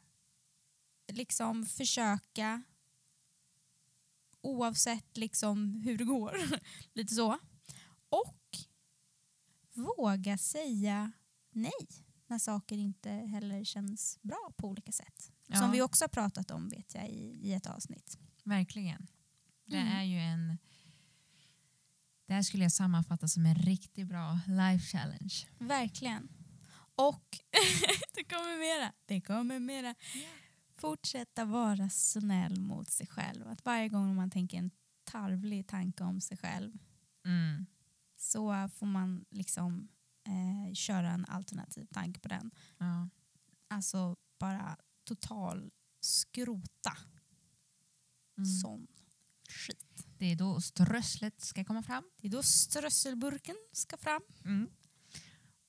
liksom 1.08 1.66
försöka 1.66 2.64
oavsett 4.42 5.18
liksom 5.18 5.76
hur 5.76 5.98
det 5.98 6.04
går. 6.04 6.38
Lite 6.94 7.14
så. 7.16 7.40
Och 8.10 8.58
våga 9.74 10.38
säga 10.38 11.12
nej 11.52 11.88
när 12.28 12.40
saker 12.40 12.78
inte 12.78 13.10
heller 13.10 13.64
känns 13.64 14.20
bra 14.22 14.52
på 14.58 14.68
olika 14.68 14.92
sätt. 14.92 15.32
Ja. 15.48 15.60
Som 15.60 15.72
vi 15.72 15.82
också 15.82 16.04
har 16.04 16.10
pratat 16.10 16.52
om 16.52 16.70
vet 16.70 16.94
jag 16.96 17.10
i, 17.10 17.40
i 17.42 17.54
ett 17.54 17.68
avsnitt. 17.68 18.18
Verkligen. 18.44 19.08
Det 19.66 19.78
Mm. 19.78 19.94
är 19.94 20.04
ju 20.04 20.20
en... 20.20 20.58
Det 22.34 22.38
här 22.38 22.44
skulle 22.44 22.64
jag 22.64 22.72
sammanfatta 22.72 23.28
som 23.28 23.46
en 23.46 23.56
riktigt 23.56 24.08
bra 24.08 24.40
life 24.48 24.86
challenge. 24.98 25.34
Verkligen. 25.60 26.30
Och 26.96 27.40
det 28.16 28.24
kommer 28.24 28.58
mera. 28.60 28.94
Det 29.06 29.22
kommer 29.22 29.60
mera. 29.60 29.96
Fortsätta 30.78 31.46
vara 31.46 31.90
snäll 31.90 32.62
mot 32.62 32.90
sig 32.90 33.08
själv. 33.08 33.48
Att 33.48 33.66
varje 33.66 33.90
gång 33.90 34.16
man 34.16 34.30
tänker 34.30 34.58
en 34.58 34.72
tarvlig 35.04 35.68
tanke 35.68 36.04
om 36.04 36.22
sig 36.22 36.38
själv 36.38 36.78
Mm. 37.26 37.66
så 38.16 38.70
får 38.76 38.86
man 38.86 39.26
liksom 39.30 39.88
eh, 40.28 40.74
köra 40.74 41.12
en 41.12 41.26
alternativ 41.26 41.86
tanke 41.86 42.20
på 42.20 42.28
den. 42.28 42.52
Ja. 42.78 43.10
Alltså 43.68 44.16
bara 44.40 44.78
total 45.04 45.72
skrota 46.00 46.98
Mm. 48.38 48.46
sån 48.46 48.88
skit. 49.50 50.08
Det 50.24 50.32
är 50.32 50.36
då 50.36 50.62
strösslet 50.62 51.42
ska 51.42 51.64
komma 51.64 51.84
fram. 51.84 52.04
Det 52.22 52.28
är 52.28 52.32
då 52.32 52.44
strösselburken 52.44 53.56
ska 53.72 53.98
fram 53.98 54.22
Mm. 54.46 54.70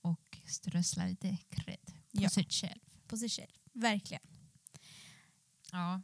Och 0.01 0.39
strössla 0.47 1.07
lite 1.07 1.37
cred 1.51 1.87
på 1.87 2.23
Ja. 2.23 2.29
sig 2.29 2.47
själv. 2.51 2.81
på 3.07 3.17
sig 3.17 3.29
själv. 3.29 3.51
Verkligen. 3.73 4.23
Ja. 5.73 6.03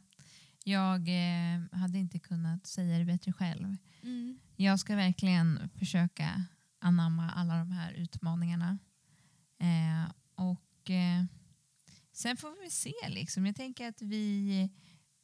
Jag 0.63 1.07
eh, 1.09 1.61
hade 1.71 1.97
inte 1.97 2.19
kunnat 2.19 2.67
säga 2.67 2.97
det 2.99 3.05
bättre 3.05 3.33
själv. 3.33 3.77
Mm. 4.03 4.39
Jag 4.55 4.79
ska 4.79 4.95
verkligen 4.95 5.69
försöka 5.75 6.45
anamma 6.79 7.31
alla 7.31 7.57
de 7.57 7.71
här 7.71 7.93
utmaningarna. 7.93 8.77
Eh, 9.59 10.11
och 10.35 10.89
eh, 10.89 11.23
Sen 12.11 12.37
får 12.37 12.63
vi 12.63 12.69
se. 12.69 12.93
Liksom. 13.09 13.45
Jag 13.45 13.55
tänker 13.55 13.87
att 13.87 14.01
vi 14.01 14.69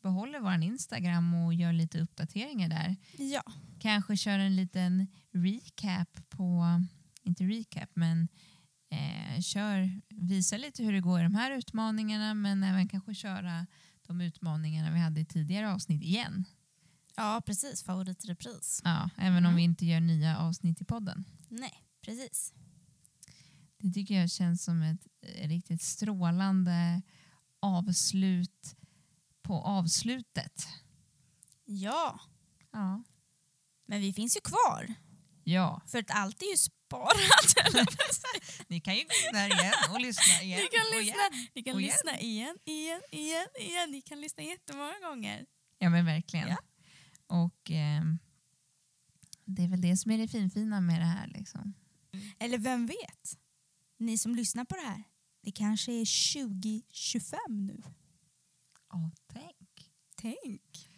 behåller 0.02 0.40
vår 0.40 0.64
Instagram 0.64 1.34
och 1.34 1.54
gör 1.54 1.74
lite 1.74 2.00
uppdateringar 2.02 2.70
där. 2.70 2.96
Ja. 3.18 3.44
Kanske 3.80 4.18
kör 4.18 4.40
en 4.40 4.56
liten 4.56 5.08
recap 5.32 6.30
på, 6.30 6.66
inte 7.24 7.44
recap, 7.44 7.90
men 7.94 8.28
eh, 8.92 9.42
kör, 9.42 10.02
visa 10.10 10.58
lite 10.58 10.84
hur 10.84 10.94
det 10.94 11.00
går 11.02 11.20
i 11.20 11.24
de 11.24 11.36
här 11.36 11.52
utmaningarna 11.52 12.34
men 12.34 12.64
även 12.64 12.88
kanske 12.88 13.14
köra 13.16 13.68
de 14.08 14.22
utmaningarna 14.22 14.92
vi 14.92 15.00
hade 15.00 15.20
i 15.20 15.26
tidigare 15.26 15.74
avsnitt 15.74 16.04
igen. 16.04 16.46
ja, 17.16 17.42
precis. 17.46 17.84
Favoritrepris. 17.84 18.82
Ja, 18.84 19.10
även 19.18 19.38
om 19.38 19.46
Mm. 19.46 19.56
vi 19.56 19.62
inte 19.64 19.86
gör 19.86 20.00
nya 20.00 20.38
avsnitt 20.38 20.82
i 20.82 20.86
podden. 20.86 21.24
Nej, 21.50 21.84
precis. 22.02 22.54
Det 23.80 23.92
tycker 23.92 24.20
jag 24.20 24.30
känns 24.32 24.64
som 24.64 24.82
ett 24.82 25.08
eh, 25.22 25.48
riktigt 25.48 25.82
strålande 25.82 27.02
avslut 27.60 28.76
på 29.48 29.54
avslutet. 29.62 30.68
Ja, 31.66 32.20
Ja. 32.72 33.04
men 33.86 34.02
vi 34.02 34.14
finns 34.14 34.38
ju 34.38 34.42
kvar. 34.42 34.94
ja. 35.44 35.82
För 35.88 36.00
att 36.00 36.12
allt 36.12 36.42
är 36.42 36.52
ju 36.52 36.58
sparat. 36.58 37.78
Ni 38.68 38.80
kan 38.82 38.96
ju 38.96 39.04
där 39.34 39.48
igen 39.60 39.74
och 39.92 40.02
lyssna 40.02 40.42
igen. 40.42 40.60
Ni 40.62 40.68
kan 40.78 41.00
lyssna, 41.00 41.22
igen. 41.30 41.48
ni 41.56 41.64
kan 41.64 41.78
lyssna 41.78 42.20
igen, 42.20 42.58
igen, 42.66 43.02
igen, 43.12 43.48
igen. 43.60 43.92
Ni 43.92 44.02
kan 44.02 44.22
lyssna 44.22 44.44
jättemånga 44.44 45.00
gånger. 45.10 45.46
Ja 45.80 45.90
men 45.90 46.06
verkligen. 46.06 46.48
Ja. 46.48 46.58
Och 47.28 47.72
ehm, 47.72 48.20
det 49.46 49.64
är 49.64 49.68
väl 49.68 49.82
det 49.82 49.98
som 49.98 50.12
är 50.12 50.18
det 50.18 50.28
finfina 50.28 50.82
med 50.82 51.02
det 51.02 51.06
här. 51.06 51.28
Liksom. 51.28 51.74
Eller 52.40 52.58
vem 52.58 52.86
vet? 52.86 53.38
Ni 54.00 54.18
som 54.18 54.36
lyssnar 54.36 54.66
på 54.66 54.76
det 54.76 54.82
här, 54.88 55.04
det 55.44 55.52
kanske 55.52 55.92
är 55.92 56.34
2025 56.34 57.40
nu. 57.50 57.84
Ja, 58.98 59.12
tänk. 59.28 59.92
Tänk. 60.16 60.90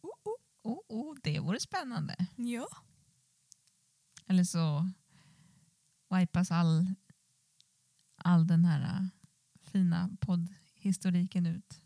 Oh, 0.00 0.10
oh. 0.24 0.36
Oh, 0.64 0.80
oh, 0.88 1.16
det 1.22 1.40
vore 1.40 1.60
spännande. 1.60 2.26
Ja. 2.36 2.68
Eller 4.26 4.44
så 4.44 4.90
wipas 6.10 6.50
all, 6.50 6.94
all 8.16 8.46
den 8.46 8.64
här 8.64 8.80
äh, 8.80 9.06
fina 9.60 10.10
poddhistoriken 10.20 11.46
ut. 11.46 11.80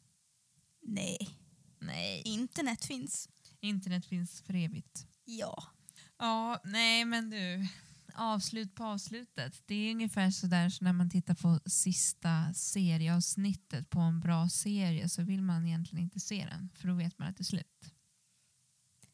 Nej, 0.83 1.39
Nej. 1.79 2.23
internet 2.25 2.85
finns. 2.85 3.29
Internet 3.61 4.07
finns 4.07 4.43
för 4.43 4.55
evigt. 4.55 5.07
Ja. 5.25 5.65
Ja, 6.19 6.61
nej 6.65 7.05
men 7.05 7.31
du. 7.31 7.69
Avslut 8.19 8.75
på 8.75 8.85
avslutet. 8.85 9.63
Det 9.67 9.75
är 9.75 9.91
ungefär 9.91 10.31
sådär 10.31 10.69
så 10.69 10.85
när 10.85 10.93
man 10.93 11.11
tittar 11.11 11.35
på 11.35 11.61
sista 11.67 12.55
serieavsnittet 12.55 13.91
på 13.91 14.01
en 14.01 14.21
bra 14.21 14.49
serie 14.49 15.09
så 15.09 15.23
vill 15.23 15.43
man 15.43 15.67
egentligen 15.67 16.05
inte 16.05 16.21
se 16.21 16.47
den 16.51 16.71
för 16.75 16.89
då 16.89 16.95
vet 16.95 17.19
man 17.19 17.29
att 17.29 17.37
det 17.37 17.43
är 17.43 17.45
slut. 17.45 17.93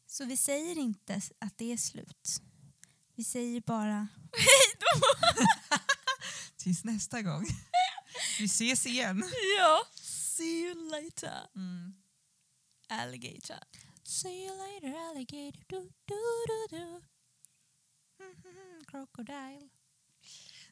Så 0.07 0.25
vi 0.25 0.37
säger 0.37 0.77
inte 0.77 1.21
att 1.39 1.57
det 1.57 1.71
är 1.71 1.77
slut. 1.77 2.41
Vi 3.15 3.23
säger 3.23 3.61
bara 3.61 4.07
Tills 6.57 6.83
nästa 6.83 7.21
gång. 7.21 7.45
Vi 8.39 8.45
ses 8.45 8.85
igen. 8.85 9.23
ja. 9.59 9.81
See 10.01 10.63
you 10.65 10.89
later, 10.91 11.47
Mm. 11.55 11.93
alligator. 12.89 13.57
See 14.03 14.45
you 14.45 14.57
later 14.57 15.09
alligator. 15.09 15.63
Du, 15.67 15.89
du, 16.05 16.15
du, 16.47 16.77
du. 16.77 17.01
Crocodile. 18.87 19.69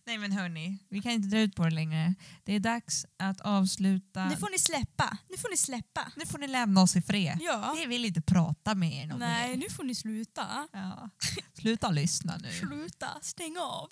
Nej 0.04 0.18
men 0.18 0.32
hörni, 0.32 0.78
vi 0.89 1.02
kan 1.02 1.12
inte 1.12 1.28
dra 1.28 1.39
ut 1.39 1.56
på 1.56 1.64
det 1.64 1.70
längre. 1.72 2.16
Det 2.43 2.54
är 2.54 2.60
dags 2.60 3.06
att 3.18 3.41
avsluta. 3.41 4.30
Nu 4.30 4.36
får 4.38 4.49
ni 4.49 4.60
släppa. 4.60 5.18
Nu 5.30 5.38
får 5.38 5.49
ni 5.49 5.58
släppa. 5.58 6.12
nu 6.18 6.26
får 6.26 6.38
ni 6.38 6.47
lämna 6.47 6.82
oss 6.82 6.95
i 6.95 7.02
fred. 7.02 7.38
Ja. 7.41 7.76
Vi 7.78 7.86
vill 7.86 8.06
inte 8.06 8.22
prata 8.22 8.76
med 8.76 8.93
er 8.93 9.08
någon 9.08 9.20
Nej, 9.20 9.49
mer. 9.49 9.58
nu 9.58 9.70
får 9.70 9.84
ni 9.84 9.95
sluta. 9.95 10.68
Ja. 10.72 11.10
Sluta 11.54 11.91
lyssna 11.91 12.38
nu. 12.38 12.52
Sluta. 12.52 13.20
Stäng 13.22 13.58
av. 13.58 13.89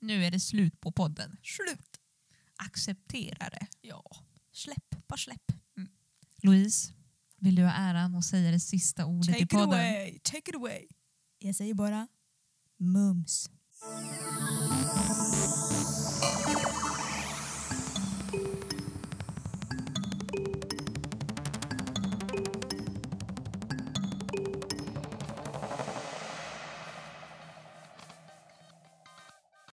Nu 0.00 0.24
är 0.24 0.30
det 0.30 0.40
slut 0.40 0.80
på 0.80 0.92
podden. 0.92 1.36
Slut. 1.42 2.00
Acceptera 2.56 3.50
det. 3.50 3.66
Ja. 3.80 4.02
Släpp. 4.52 5.06
Bara 5.08 5.16
släpp. 5.16 5.52
Louise, 6.42 6.92
vill 7.38 7.54
du 7.54 7.62
ha 7.62 7.72
äran 7.72 8.14
att 8.14 8.24
säga 8.24 8.50
det 8.50 8.60
sista 8.60 9.06
ordet 9.06 9.26
Take 9.26 9.38
i 9.38 9.42
it 9.42 9.50
podden? 9.50 9.68
away. 9.68 10.18
Take 10.22 10.38
it 10.50 10.54
away. 10.54 10.86
Jag 11.38 11.54
säger 11.54 11.74
bara 11.74 12.08
Mooms. 12.80 13.48